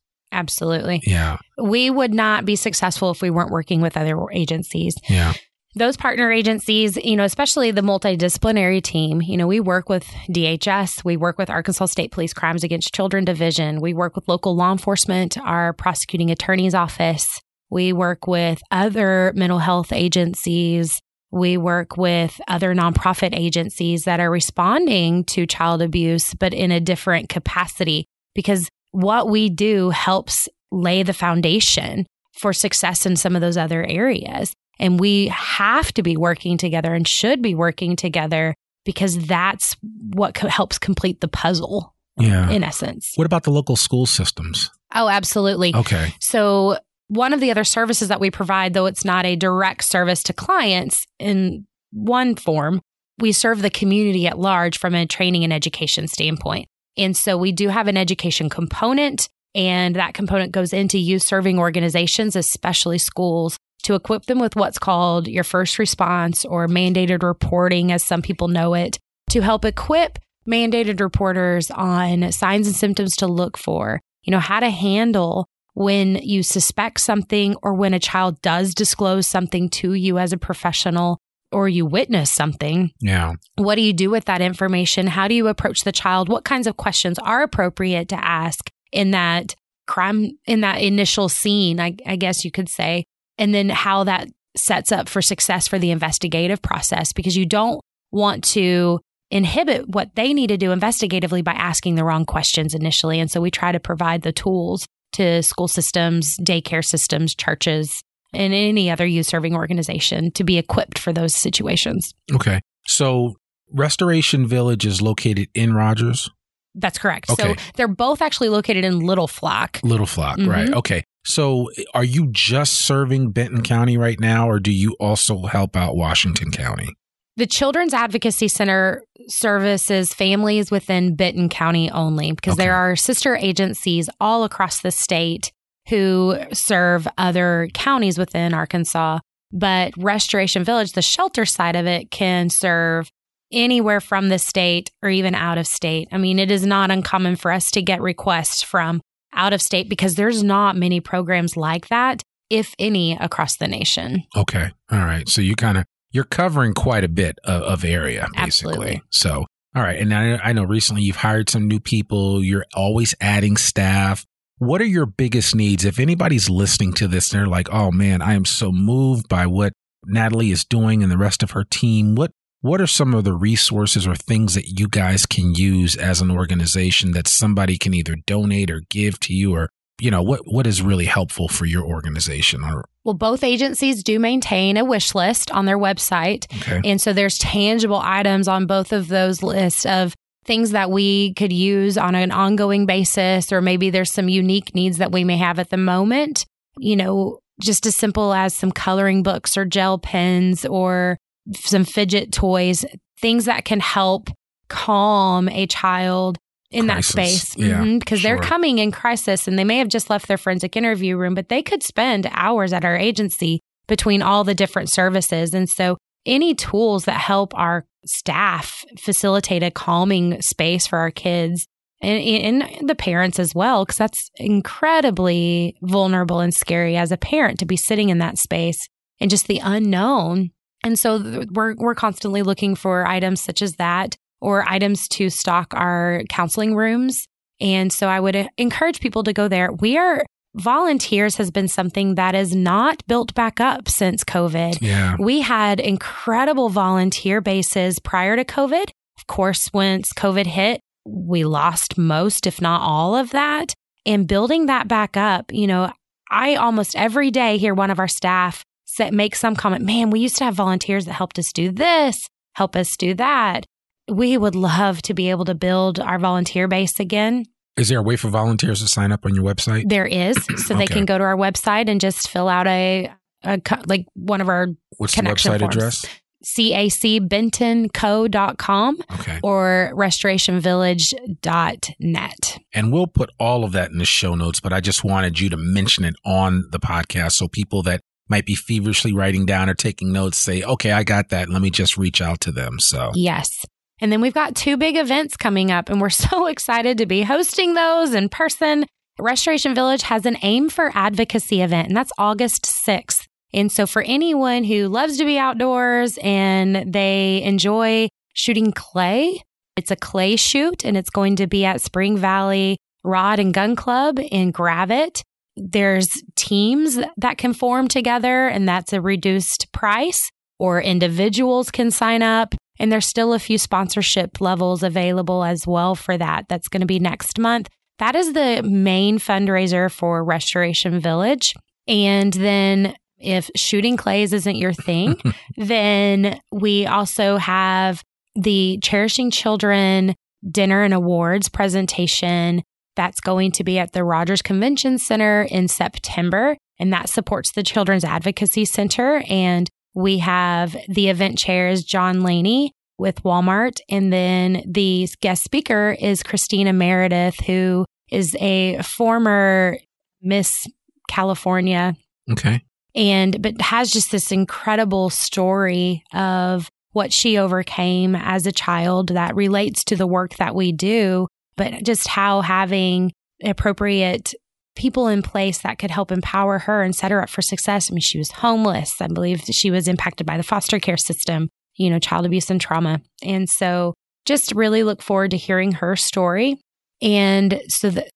Absolutely. 0.32 1.02
Yeah. 1.04 1.36
We 1.62 1.90
would 1.90 2.14
not 2.14 2.44
be 2.44 2.56
successful 2.56 3.10
if 3.10 3.20
we 3.20 3.30
weren't 3.30 3.50
working 3.50 3.80
with 3.82 3.96
other 3.96 4.18
agencies. 4.32 4.96
Yeah. 5.08 5.34
Those 5.74 5.96
partner 5.96 6.30
agencies, 6.30 6.98
you 6.98 7.16
know, 7.16 7.24
especially 7.24 7.70
the 7.70 7.80
multidisciplinary 7.80 8.82
team, 8.82 9.22
you 9.22 9.38
know, 9.38 9.46
we 9.46 9.58
work 9.58 9.88
with 9.88 10.04
DHS, 10.28 11.02
we 11.02 11.16
work 11.16 11.38
with 11.38 11.48
Arkansas 11.48 11.86
State 11.86 12.12
Police 12.12 12.34
Crimes 12.34 12.62
Against 12.62 12.94
Children 12.94 13.24
Division, 13.24 13.80
we 13.80 13.94
work 13.94 14.14
with 14.14 14.28
local 14.28 14.54
law 14.54 14.72
enforcement, 14.72 15.38
our 15.38 15.72
prosecuting 15.72 16.30
attorney's 16.30 16.74
office, 16.74 17.40
we 17.70 17.94
work 17.94 18.26
with 18.26 18.60
other 18.70 19.32
mental 19.34 19.60
health 19.60 19.94
agencies, 19.94 21.00
we 21.30 21.56
work 21.56 21.96
with 21.96 22.38
other 22.46 22.74
nonprofit 22.74 23.34
agencies 23.34 24.04
that 24.04 24.20
are 24.20 24.30
responding 24.30 25.24
to 25.24 25.46
child 25.46 25.80
abuse, 25.80 26.34
but 26.34 26.52
in 26.52 26.70
a 26.70 26.80
different 26.80 27.30
capacity 27.30 28.04
because 28.34 28.68
what 28.92 29.28
we 29.28 29.50
do 29.50 29.90
helps 29.90 30.48
lay 30.70 31.02
the 31.02 31.12
foundation 31.12 32.06
for 32.32 32.52
success 32.52 33.04
in 33.04 33.16
some 33.16 33.34
of 33.34 33.42
those 33.42 33.56
other 33.56 33.84
areas. 33.84 34.52
And 34.78 34.98
we 34.98 35.28
have 35.28 35.92
to 35.94 36.02
be 36.02 36.16
working 36.16 36.56
together 36.56 36.94
and 36.94 37.06
should 37.06 37.42
be 37.42 37.54
working 37.54 37.94
together 37.94 38.54
because 38.84 39.26
that's 39.26 39.76
what 40.14 40.34
co- 40.34 40.48
helps 40.48 40.78
complete 40.78 41.20
the 41.20 41.28
puzzle. 41.28 41.94
Yeah. 42.18 42.50
In 42.50 42.62
essence. 42.62 43.12
What 43.16 43.24
about 43.24 43.44
the 43.44 43.50
local 43.50 43.74
school 43.74 44.04
systems? 44.04 44.70
Oh, 44.94 45.08
absolutely. 45.08 45.74
Okay. 45.74 46.12
So 46.20 46.76
one 47.08 47.32
of 47.32 47.40
the 47.40 47.50
other 47.50 47.64
services 47.64 48.08
that 48.08 48.20
we 48.20 48.30
provide, 48.30 48.74
though 48.74 48.86
it's 48.86 49.04
not 49.04 49.24
a 49.24 49.36
direct 49.36 49.84
service 49.84 50.22
to 50.24 50.32
clients 50.32 51.06
in 51.18 51.66
one 51.90 52.34
form, 52.34 52.80
we 53.18 53.32
serve 53.32 53.62
the 53.62 53.70
community 53.70 54.26
at 54.26 54.38
large 54.38 54.78
from 54.78 54.94
a 54.94 55.06
training 55.06 55.44
and 55.44 55.52
education 55.52 56.06
standpoint. 56.08 56.68
And 56.96 57.16
so 57.16 57.36
we 57.36 57.52
do 57.52 57.68
have 57.68 57.88
an 57.88 57.96
education 57.96 58.48
component, 58.48 59.28
and 59.54 59.96
that 59.96 60.14
component 60.14 60.52
goes 60.52 60.72
into 60.72 60.98
youth 60.98 61.22
serving 61.22 61.58
organizations, 61.58 62.36
especially 62.36 62.98
schools, 62.98 63.56
to 63.84 63.94
equip 63.94 64.26
them 64.26 64.38
with 64.38 64.56
what's 64.56 64.78
called 64.78 65.26
your 65.26 65.44
first 65.44 65.78
response 65.78 66.44
or 66.44 66.68
mandated 66.68 67.22
reporting, 67.22 67.90
as 67.92 68.04
some 68.04 68.22
people 68.22 68.48
know 68.48 68.74
it, 68.74 68.98
to 69.30 69.40
help 69.40 69.64
equip 69.64 70.18
mandated 70.46 71.00
reporters 71.00 71.70
on 71.70 72.30
signs 72.32 72.66
and 72.66 72.76
symptoms 72.76 73.16
to 73.16 73.26
look 73.26 73.56
for, 73.56 74.00
you 74.22 74.30
know, 74.30 74.40
how 74.40 74.60
to 74.60 74.70
handle 74.70 75.46
when 75.74 76.16
you 76.16 76.42
suspect 76.42 77.00
something 77.00 77.56
or 77.62 77.74
when 77.74 77.94
a 77.94 77.98
child 77.98 78.40
does 78.42 78.74
disclose 78.74 79.26
something 79.26 79.68
to 79.68 79.94
you 79.94 80.18
as 80.18 80.32
a 80.32 80.38
professional 80.38 81.18
or 81.52 81.68
you 81.68 81.86
witness 81.86 82.30
something. 82.30 82.90
Yeah. 83.00 83.34
What 83.56 83.76
do 83.76 83.82
you 83.82 83.92
do 83.92 84.10
with 84.10 84.24
that 84.26 84.40
information? 84.40 85.06
How 85.06 85.28
do 85.28 85.34
you 85.34 85.48
approach 85.48 85.84
the 85.84 85.92
child? 85.92 86.28
What 86.28 86.44
kinds 86.44 86.66
of 86.66 86.76
questions 86.76 87.18
are 87.18 87.42
appropriate 87.42 88.08
to 88.08 88.24
ask 88.24 88.70
in 88.92 89.12
that 89.12 89.54
crime, 89.86 90.32
in 90.46 90.60
that 90.60 90.80
initial 90.80 91.28
scene, 91.28 91.80
I, 91.80 91.96
I 92.06 92.16
guess 92.16 92.44
you 92.44 92.50
could 92.50 92.68
say, 92.68 93.04
and 93.38 93.54
then 93.54 93.68
how 93.68 94.04
that 94.04 94.28
sets 94.56 94.92
up 94.92 95.08
for 95.08 95.22
success 95.22 95.66
for 95.66 95.78
the 95.78 95.90
investigative 95.90 96.60
process 96.60 97.12
because 97.12 97.36
you 97.36 97.46
don't 97.46 97.80
want 98.10 98.44
to 98.44 99.00
inhibit 99.30 99.88
what 99.88 100.14
they 100.14 100.34
need 100.34 100.48
to 100.48 100.58
do 100.58 100.70
investigatively 100.70 101.42
by 101.42 101.52
asking 101.52 101.94
the 101.94 102.04
wrong 102.04 102.26
questions 102.26 102.74
initially. 102.74 103.18
And 103.18 103.30
so 103.30 103.40
we 103.40 103.50
try 103.50 103.72
to 103.72 103.80
provide 103.80 104.22
the 104.22 104.32
tools 104.32 104.86
to 105.12 105.42
school 105.42 105.68
systems, 105.68 106.36
daycare 106.38 106.84
systems, 106.84 107.34
churches, 107.34 108.02
and 108.32 108.52
any 108.52 108.90
other 108.90 109.06
youth 109.06 109.26
serving 109.26 109.54
organization 109.54 110.30
to 110.32 110.44
be 110.44 110.58
equipped 110.58 110.98
for 110.98 111.12
those 111.12 111.34
situations. 111.34 112.14
Okay. 112.34 112.60
So 112.86 113.36
Restoration 113.72 114.46
Village 114.46 114.86
is 114.86 115.00
located 115.00 115.48
in 115.54 115.74
Rogers? 115.74 116.30
That's 116.74 116.98
correct. 116.98 117.30
Okay. 117.30 117.54
So 117.54 117.62
they're 117.76 117.88
both 117.88 118.22
actually 118.22 118.48
located 118.48 118.84
in 118.84 119.00
Little 119.00 119.28
Flock. 119.28 119.80
Little 119.82 120.06
Flock, 120.06 120.38
mm-hmm. 120.38 120.50
right. 120.50 120.72
Okay. 120.72 121.04
So 121.24 121.68
are 121.94 122.04
you 122.04 122.28
just 122.32 122.74
serving 122.74 123.30
Benton 123.30 123.62
County 123.62 123.96
right 123.96 124.18
now, 124.18 124.48
or 124.48 124.58
do 124.58 124.72
you 124.72 124.96
also 124.98 125.42
help 125.42 125.76
out 125.76 125.96
Washington 125.96 126.50
County? 126.50 126.88
The 127.36 127.46
Children's 127.46 127.94
Advocacy 127.94 128.48
Center 128.48 129.04
services 129.28 130.12
families 130.12 130.70
within 130.70 131.14
Benton 131.14 131.48
County 131.48 131.90
only 131.90 132.32
because 132.32 132.54
okay. 132.54 132.64
there 132.64 132.74
are 132.74 132.96
sister 132.96 133.36
agencies 133.36 134.10
all 134.20 134.44
across 134.44 134.80
the 134.80 134.90
state 134.90 135.52
who 135.88 136.36
serve 136.52 137.08
other 137.18 137.68
counties 137.74 138.18
within 138.18 138.54
Arkansas. 138.54 139.18
But 139.52 139.92
Restoration 139.98 140.64
Village, 140.64 140.92
the 140.92 141.02
shelter 141.02 141.44
side 141.44 141.76
of 141.76 141.86
it, 141.86 142.10
can 142.10 142.48
serve 142.48 143.10
anywhere 143.52 144.00
from 144.00 144.28
the 144.28 144.38
state 144.38 144.90
or 145.02 145.10
even 145.10 145.34
out 145.34 145.58
of 145.58 145.66
state. 145.66 146.08
I 146.10 146.18
mean, 146.18 146.38
it 146.38 146.50
is 146.50 146.64
not 146.64 146.90
uncommon 146.90 147.36
for 147.36 147.52
us 147.52 147.70
to 147.72 147.82
get 147.82 148.00
requests 148.00 148.62
from 148.62 149.02
out 149.34 149.52
of 149.52 149.60
state 149.62 149.88
because 149.88 150.14
there's 150.14 150.42
not 150.42 150.76
many 150.76 151.00
programs 151.00 151.56
like 151.56 151.88
that, 151.88 152.22
if 152.48 152.74
any, 152.78 153.16
across 153.16 153.56
the 153.56 153.68
nation. 153.68 154.24
Okay. 154.36 154.70
All 154.90 154.98
right. 154.98 155.28
So 155.28 155.40
you 155.40 155.54
kind 155.54 155.78
of 155.78 155.84
you're 156.10 156.24
covering 156.24 156.74
quite 156.74 157.04
a 157.04 157.08
bit 157.08 157.38
of, 157.44 157.62
of 157.62 157.84
area, 157.84 158.28
basically. 158.34 158.72
Absolutely. 158.72 159.02
So, 159.10 159.46
all 159.74 159.82
right. 159.82 159.98
And 159.98 160.14
I, 160.14 160.36
I 160.36 160.52
know 160.52 160.64
recently 160.64 161.02
you've 161.02 161.16
hired 161.16 161.48
some 161.48 161.66
new 161.66 161.80
people. 161.80 162.44
You're 162.44 162.66
always 162.74 163.14
adding 163.20 163.56
staff. 163.56 164.24
What 164.62 164.80
are 164.80 164.84
your 164.84 165.06
biggest 165.06 165.56
needs? 165.56 165.84
If 165.84 165.98
anybody's 165.98 166.48
listening 166.48 166.92
to 166.94 167.08
this, 167.08 167.28
they're 167.28 167.48
like, 167.48 167.68
"Oh 167.72 167.90
man, 167.90 168.22
I 168.22 168.34
am 168.34 168.44
so 168.44 168.70
moved 168.70 169.28
by 169.28 169.44
what 169.44 169.72
Natalie 170.06 170.52
is 170.52 170.64
doing 170.64 171.02
and 171.02 171.10
the 171.10 171.18
rest 171.18 171.42
of 171.42 171.50
her 171.50 171.64
team." 171.64 172.14
What 172.14 172.30
what 172.60 172.80
are 172.80 172.86
some 172.86 173.12
of 173.12 173.24
the 173.24 173.32
resources 173.32 174.06
or 174.06 174.14
things 174.14 174.54
that 174.54 174.78
you 174.78 174.86
guys 174.86 175.26
can 175.26 175.56
use 175.56 175.96
as 175.96 176.20
an 176.20 176.30
organization 176.30 177.10
that 177.10 177.26
somebody 177.26 177.76
can 177.76 177.92
either 177.92 178.14
donate 178.24 178.70
or 178.70 178.82
give 178.88 179.18
to 179.20 179.34
you 179.34 179.52
or 179.52 179.68
you 180.00 180.12
know 180.12 180.22
what 180.22 180.42
what 180.44 180.64
is 180.64 180.80
really 180.80 181.06
helpful 181.06 181.48
for 181.48 181.66
your 181.66 181.84
organization 181.84 182.62
or 182.62 182.84
well 183.02 183.14
both 183.14 183.42
agencies 183.42 184.04
do 184.04 184.20
maintain 184.20 184.76
a 184.76 184.84
wish 184.84 185.12
list 185.12 185.50
on 185.50 185.66
their 185.66 185.78
website 185.78 186.46
okay. 186.62 186.80
and 186.88 187.00
so 187.00 187.12
there's 187.12 187.36
tangible 187.38 188.00
items 188.00 188.46
on 188.46 188.66
both 188.66 188.92
of 188.92 189.08
those 189.08 189.42
lists 189.42 189.84
of 189.86 190.14
things 190.44 190.72
that 190.72 190.90
we 190.90 191.34
could 191.34 191.52
use 191.52 191.96
on 191.96 192.14
an 192.14 192.32
ongoing 192.32 192.86
basis 192.86 193.52
or 193.52 193.60
maybe 193.60 193.90
there's 193.90 194.12
some 194.12 194.28
unique 194.28 194.74
needs 194.74 194.98
that 194.98 195.12
we 195.12 195.24
may 195.24 195.36
have 195.36 195.58
at 195.58 195.70
the 195.70 195.76
moment 195.76 196.44
you 196.78 196.96
know 196.96 197.38
just 197.60 197.86
as 197.86 197.94
simple 197.94 198.32
as 198.32 198.54
some 198.54 198.72
coloring 198.72 199.22
books 199.22 199.56
or 199.56 199.64
gel 199.64 199.98
pens 199.98 200.64
or 200.64 201.16
some 201.54 201.84
fidget 201.84 202.32
toys 202.32 202.84
things 203.20 203.44
that 203.44 203.64
can 203.64 203.80
help 203.80 204.28
calm 204.68 205.48
a 205.50 205.66
child 205.66 206.38
in 206.72 206.86
crisis. 206.86 207.14
that 207.14 207.26
space 207.28 207.56
yeah, 207.56 207.80
mm-hmm, 207.80 207.98
because 207.98 208.20
sure. 208.20 208.36
they're 208.36 208.42
coming 208.42 208.78
in 208.78 208.90
crisis 208.90 209.46
and 209.46 209.58
they 209.58 209.64
may 209.64 209.78
have 209.78 209.88
just 209.88 210.10
left 210.10 210.26
their 210.26 210.38
forensic 210.38 210.76
interview 210.76 211.16
room, 211.16 211.34
but 211.34 211.48
they 211.48 211.62
could 211.62 211.82
spend 211.82 212.26
hours 212.32 212.72
at 212.72 212.84
our 212.84 212.96
agency 212.96 213.60
between 213.86 214.22
all 214.22 214.42
the 214.44 214.54
different 214.54 214.88
services. 214.88 215.54
And 215.54 215.68
so 215.68 215.98
any 216.26 216.54
tools 216.54 217.04
that 217.04 217.20
help 217.20 217.56
our 217.56 217.84
staff 218.04 218.84
facilitate 218.98 219.62
a 219.62 219.70
calming 219.70 220.40
space 220.42 220.86
for 220.86 220.98
our 220.98 221.10
kids 221.10 221.66
and, 222.00 222.20
and 222.20 222.88
the 222.88 222.94
parents 222.94 223.38
as 223.38 223.54
well, 223.54 223.84
because 223.84 223.98
that's 223.98 224.30
incredibly 224.36 225.76
vulnerable 225.82 226.40
and 226.40 226.52
scary 226.52 226.96
as 226.96 227.12
a 227.12 227.16
parent 227.16 227.60
to 227.60 227.64
be 227.64 227.76
sitting 227.76 228.08
in 228.08 228.18
that 228.18 228.38
space 228.38 228.88
and 229.20 229.30
just 229.30 229.46
the 229.46 229.60
unknown 229.62 230.50
And 230.84 230.98
so 230.98 231.44
we're, 231.52 231.74
we're 231.76 231.94
constantly 231.94 232.42
looking 232.42 232.74
for 232.74 233.06
items 233.06 233.40
such 233.40 233.62
as 233.62 233.76
that 233.76 234.16
or 234.40 234.68
items 234.68 235.06
to 235.08 235.30
stock 235.30 235.72
our 235.74 236.22
counseling 236.28 236.74
rooms. 236.74 237.26
And 237.60 237.92
so 237.92 238.08
I 238.08 238.18
would 238.18 238.34
uh, 238.34 238.48
encourage 238.58 239.00
people 239.00 239.22
to 239.24 239.32
go 239.32 239.46
there. 239.46 239.72
We 239.72 239.96
are 239.96 240.24
volunteers 240.54 241.36
has 241.36 241.50
been 241.50 241.68
something 241.68 242.14
that 242.16 242.34
is 242.34 242.54
not 242.54 243.02
built 243.06 243.34
back 243.34 243.60
up 243.60 243.88
since 243.88 244.24
COVID. 244.24 244.78
Yeah. 244.80 245.16
We 245.18 245.40
had 245.40 245.80
incredible 245.80 246.68
volunteer 246.68 247.40
bases 247.40 247.98
prior 247.98 248.36
to 248.36 248.44
COVID. 248.44 248.90
Of 249.18 249.26
course, 249.26 249.72
once 249.72 250.12
COVID 250.12 250.46
hit, 250.46 250.80
we 251.04 251.44
lost 251.44 251.98
most, 251.98 252.46
if 252.46 252.60
not 252.60 252.80
all 252.82 253.16
of 253.16 253.30
that. 253.30 253.74
And 254.04 254.26
building 254.26 254.66
that 254.66 254.88
back 254.88 255.16
up, 255.16 255.52
you 255.52 255.66
know, 255.66 255.92
I 256.30 256.56
almost 256.56 256.96
every 256.96 257.30
day 257.30 257.58
hear 257.58 257.74
one 257.74 257.90
of 257.90 257.98
our 257.98 258.08
staff 258.08 258.64
say, 258.84 259.10
make 259.10 259.34
some 259.36 259.56
comment, 259.56 259.84
man, 259.84 260.10
we 260.10 260.20
used 260.20 260.36
to 260.38 260.44
have 260.44 260.54
volunteers 260.54 261.04
that 261.06 261.12
helped 261.12 261.38
us 261.38 261.52
do 261.52 261.70
this, 261.70 262.26
help 262.54 262.76
us 262.76 262.96
do 262.96 263.14
that. 263.14 263.64
We 264.10 264.36
would 264.36 264.54
love 264.54 265.02
to 265.02 265.14
be 265.14 265.30
able 265.30 265.44
to 265.46 265.54
build 265.54 266.00
our 266.00 266.18
volunteer 266.18 266.68
base 266.68 266.98
again. 266.98 267.44
Is 267.76 267.88
there 267.88 268.00
a 268.00 268.02
way 268.02 268.16
for 268.16 268.28
volunteers 268.28 268.82
to 268.82 268.88
sign 268.88 269.12
up 269.12 269.24
on 269.24 269.34
your 269.34 269.44
website? 269.44 269.88
There 269.88 270.04
is. 270.06 270.36
So 270.66 270.74
they 270.74 270.84
Okay. 270.84 270.94
can 270.94 271.04
go 271.06 271.16
to 271.18 271.24
our 271.24 271.36
website 271.36 271.88
and 271.88 272.00
just 272.00 272.28
fill 272.28 272.48
out 272.48 272.66
a, 272.66 273.10
a 273.44 273.60
like 273.86 274.06
one 274.14 274.40
of 274.42 274.48
our 274.48 274.68
What's 274.98 275.14
the 275.14 275.22
connection 275.22 275.52
website 275.52 275.60
forms. 275.60 275.76
address? 275.76 276.04
cacbentonco.com 276.44 278.98
Okay. 279.12 279.38
or 279.42 279.92
restorationvillage.net. 279.94 282.58
And 282.74 282.92
we'll 282.92 283.06
put 283.06 283.30
all 283.38 283.64
of 283.64 283.72
that 283.72 283.90
in 283.90 283.98
the 283.98 284.04
show 284.04 284.34
notes, 284.34 284.60
but 284.60 284.72
I 284.72 284.80
just 284.80 285.04
wanted 285.04 285.40
you 285.40 285.48
to 285.50 285.56
mention 285.56 286.04
it 286.04 286.14
on 286.24 286.64
the 286.70 286.80
podcast 286.80 287.32
so 287.32 287.48
people 287.48 287.82
that 287.84 288.00
might 288.28 288.46
be 288.46 288.54
feverishly 288.54 289.12
writing 289.12 289.44
down 289.46 289.68
or 289.68 289.74
taking 289.74 290.12
notes 290.12 290.38
say, 290.38 290.62
okay, 290.62 290.92
I 290.92 291.02
got 291.04 291.28
that. 291.30 291.48
Let 291.48 291.60
me 291.62 291.70
just 291.70 291.96
reach 291.98 292.20
out 292.22 292.40
to 292.42 292.52
them. 292.52 292.78
So, 292.80 293.10
Yes. 293.14 293.64
And 294.02 294.10
then 294.10 294.20
we've 294.20 294.34
got 294.34 294.56
two 294.56 294.76
big 294.76 294.96
events 294.96 295.36
coming 295.36 295.70
up, 295.70 295.88
and 295.88 296.00
we're 296.00 296.10
so 296.10 296.46
excited 296.48 296.98
to 296.98 297.06
be 297.06 297.22
hosting 297.22 297.74
those 297.74 298.12
in 298.12 298.28
person. 298.28 298.84
Restoration 299.18 299.74
Village 299.74 300.02
has 300.02 300.26
an 300.26 300.36
Aim 300.42 300.68
for 300.68 300.90
Advocacy 300.94 301.62
event, 301.62 301.88
and 301.88 301.96
that's 301.96 302.12
August 302.18 302.64
6th. 302.64 303.26
And 303.54 303.70
so, 303.70 303.86
for 303.86 304.02
anyone 304.02 304.64
who 304.64 304.88
loves 304.88 305.18
to 305.18 305.24
be 305.24 305.38
outdoors 305.38 306.18
and 306.22 306.92
they 306.92 307.42
enjoy 307.44 308.08
shooting 308.34 308.72
clay, 308.72 309.40
it's 309.76 309.90
a 309.90 309.96
clay 309.96 310.36
shoot, 310.36 310.84
and 310.84 310.96
it's 310.96 311.10
going 311.10 311.36
to 311.36 311.46
be 311.46 311.64
at 311.64 311.80
Spring 311.80 312.18
Valley 312.18 312.78
Rod 313.04 313.38
and 313.38 313.54
Gun 313.54 313.76
Club 313.76 314.18
in 314.18 314.52
Gravette. 314.52 315.22
There's 315.54 316.22
teams 316.34 316.98
that 317.18 317.38
can 317.38 317.52
form 317.52 317.86
together, 317.86 318.48
and 318.48 318.66
that's 318.66 318.92
a 318.92 319.00
reduced 319.00 319.70
price, 319.72 320.30
or 320.58 320.80
individuals 320.80 321.70
can 321.70 321.90
sign 321.90 322.22
up. 322.22 322.54
And 322.82 322.90
there's 322.90 323.06
still 323.06 323.32
a 323.32 323.38
few 323.38 323.58
sponsorship 323.58 324.40
levels 324.40 324.82
available 324.82 325.44
as 325.44 325.68
well 325.68 325.94
for 325.94 326.18
that. 326.18 326.46
That's 326.48 326.66
going 326.66 326.80
to 326.80 326.86
be 326.86 326.98
next 326.98 327.38
month. 327.38 327.68
That 328.00 328.16
is 328.16 328.32
the 328.32 328.62
main 328.64 329.20
fundraiser 329.20 329.88
for 329.88 330.24
Restoration 330.24 330.98
Village. 330.98 331.54
And 331.86 332.32
then 332.32 332.96
if 333.18 333.50
shooting 333.54 333.96
clays 333.96 334.32
isn't 334.32 334.56
your 334.56 334.72
thing, 334.72 335.16
then 335.56 336.40
we 336.50 336.84
also 336.84 337.36
have 337.36 338.02
the 338.34 338.80
Cherishing 338.82 339.30
Children 339.30 340.16
Dinner 340.50 340.82
and 340.82 340.92
Awards 340.92 341.48
presentation 341.48 342.64
that's 342.96 343.20
going 343.20 343.52
to 343.52 343.64
be 343.64 343.78
at 343.78 343.92
the 343.92 344.02
Rogers 344.02 344.42
Convention 344.42 344.98
Center 344.98 345.42
in 345.42 345.68
September. 345.68 346.56
And 346.80 346.92
that 346.92 347.08
supports 347.08 347.52
the 347.52 347.62
Children's 347.62 348.04
Advocacy 348.04 348.64
Center. 348.64 349.22
And 349.28 349.70
we 349.94 350.18
have 350.18 350.76
the 350.88 351.08
event 351.08 351.38
chair 351.38 351.68
is 351.68 351.84
John 351.84 352.22
Laney 352.22 352.72
with 352.98 353.22
Walmart. 353.22 353.78
And 353.88 354.12
then 354.12 354.62
the 354.66 355.08
guest 355.20 355.44
speaker 355.44 355.96
is 356.00 356.22
Christina 356.22 356.72
Meredith, 356.72 357.40
who 357.40 357.84
is 358.10 358.36
a 358.40 358.80
former 358.82 359.78
Miss 360.20 360.66
California 361.08 361.94
okay. 362.30 362.62
and 362.94 363.42
but 363.42 363.60
has 363.60 363.90
just 363.90 364.12
this 364.12 364.30
incredible 364.30 365.10
story 365.10 366.04
of 366.14 366.70
what 366.92 367.12
she 367.12 367.38
overcame 367.38 368.14
as 368.14 368.46
a 368.46 368.52
child 368.52 369.08
that 369.08 369.34
relates 369.34 369.82
to 369.84 369.96
the 369.96 370.06
work 370.06 370.36
that 370.36 370.54
we 370.54 370.72
do 370.72 371.26
but 371.56 371.82
just 371.82 372.06
how 372.06 372.40
having 372.40 373.12
appropriate 373.42 374.32
people 374.74 375.08
in 375.08 375.22
place 375.22 375.58
that 375.58 375.78
could 375.78 375.90
help 375.90 376.10
empower 376.10 376.60
her 376.60 376.82
and 376.82 376.94
set 376.94 377.10
her 377.10 377.22
up 377.22 377.28
for 377.28 377.42
success 377.42 377.90
i 377.90 377.94
mean 377.94 378.00
she 378.00 378.18
was 378.18 378.30
homeless 378.30 379.00
i 379.00 379.06
believe 379.06 379.42
she 379.50 379.70
was 379.70 379.88
impacted 379.88 380.26
by 380.26 380.36
the 380.36 380.42
foster 380.42 380.78
care 380.78 380.96
system 380.96 381.48
you 381.76 381.90
know 381.90 381.98
child 381.98 382.26
abuse 382.26 382.50
and 382.50 382.60
trauma 382.60 383.00
and 383.22 383.48
so 383.48 383.94
just 384.24 384.52
really 384.52 384.82
look 384.82 385.02
forward 385.02 385.30
to 385.30 385.36
hearing 385.36 385.72
her 385.72 385.96
story 385.96 386.56
and 387.02 387.60
so 387.68 387.90
that 387.90 388.08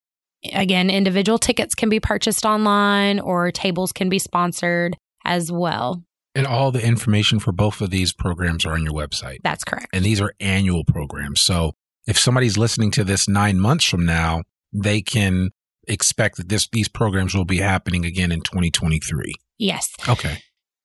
again, 0.53 0.91
individual 0.91 1.39
tickets 1.39 1.75
can 1.75 1.89
be 1.89 2.01
purchased 2.01 2.45
online 2.45 3.21
or 3.21 3.51
tables 3.51 3.93
can 3.93 4.09
be 4.09 4.19
sponsored 4.19 4.97
as 5.25 5.51
well. 5.51 6.03
And 6.35 6.47
all 6.47 6.71
the 6.71 6.87
information 6.87 7.39
for 7.39 7.53
both 7.53 7.81
of 7.81 7.91
these 7.91 8.13
programs 8.13 8.67
are 8.67 8.73
on 8.73 8.85
your 8.85 8.93
website. 8.93 9.39
That's 9.43 9.65
correct. 9.65 9.89
And 9.93 10.05
these 10.05 10.21
are 10.21 10.35
annual 10.39 10.85
programs. 10.85 11.41
So 11.41 11.73
if 12.07 12.19
somebody's 12.19 12.59
listening 12.59 12.91
to 12.93 13.05
this 13.05 13.27
nine 13.27 13.59
months 13.59 13.87
from 13.87 14.05
now, 14.05 14.43
they 14.73 15.01
can 15.01 15.51
expect 15.87 16.37
that 16.37 16.49
this 16.49 16.69
these 16.73 16.89
programs 16.89 17.35
will 17.35 17.45
be 17.45 17.59
happening 17.59 18.05
again 18.05 18.33
in 18.33 18.41
2023. 18.41 19.35
Yes. 19.59 19.91
Okay. 20.09 20.39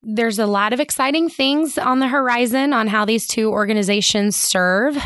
There's 0.03 0.39
a 0.39 0.47
lot 0.47 0.73
of 0.73 0.79
exciting 0.79 1.29
things 1.29 1.77
on 1.77 1.99
the 1.99 2.07
horizon 2.07 2.73
on 2.73 2.87
how 2.87 3.05
these 3.05 3.27
two 3.27 3.49
organizations 3.51 4.35
serve 4.35 4.97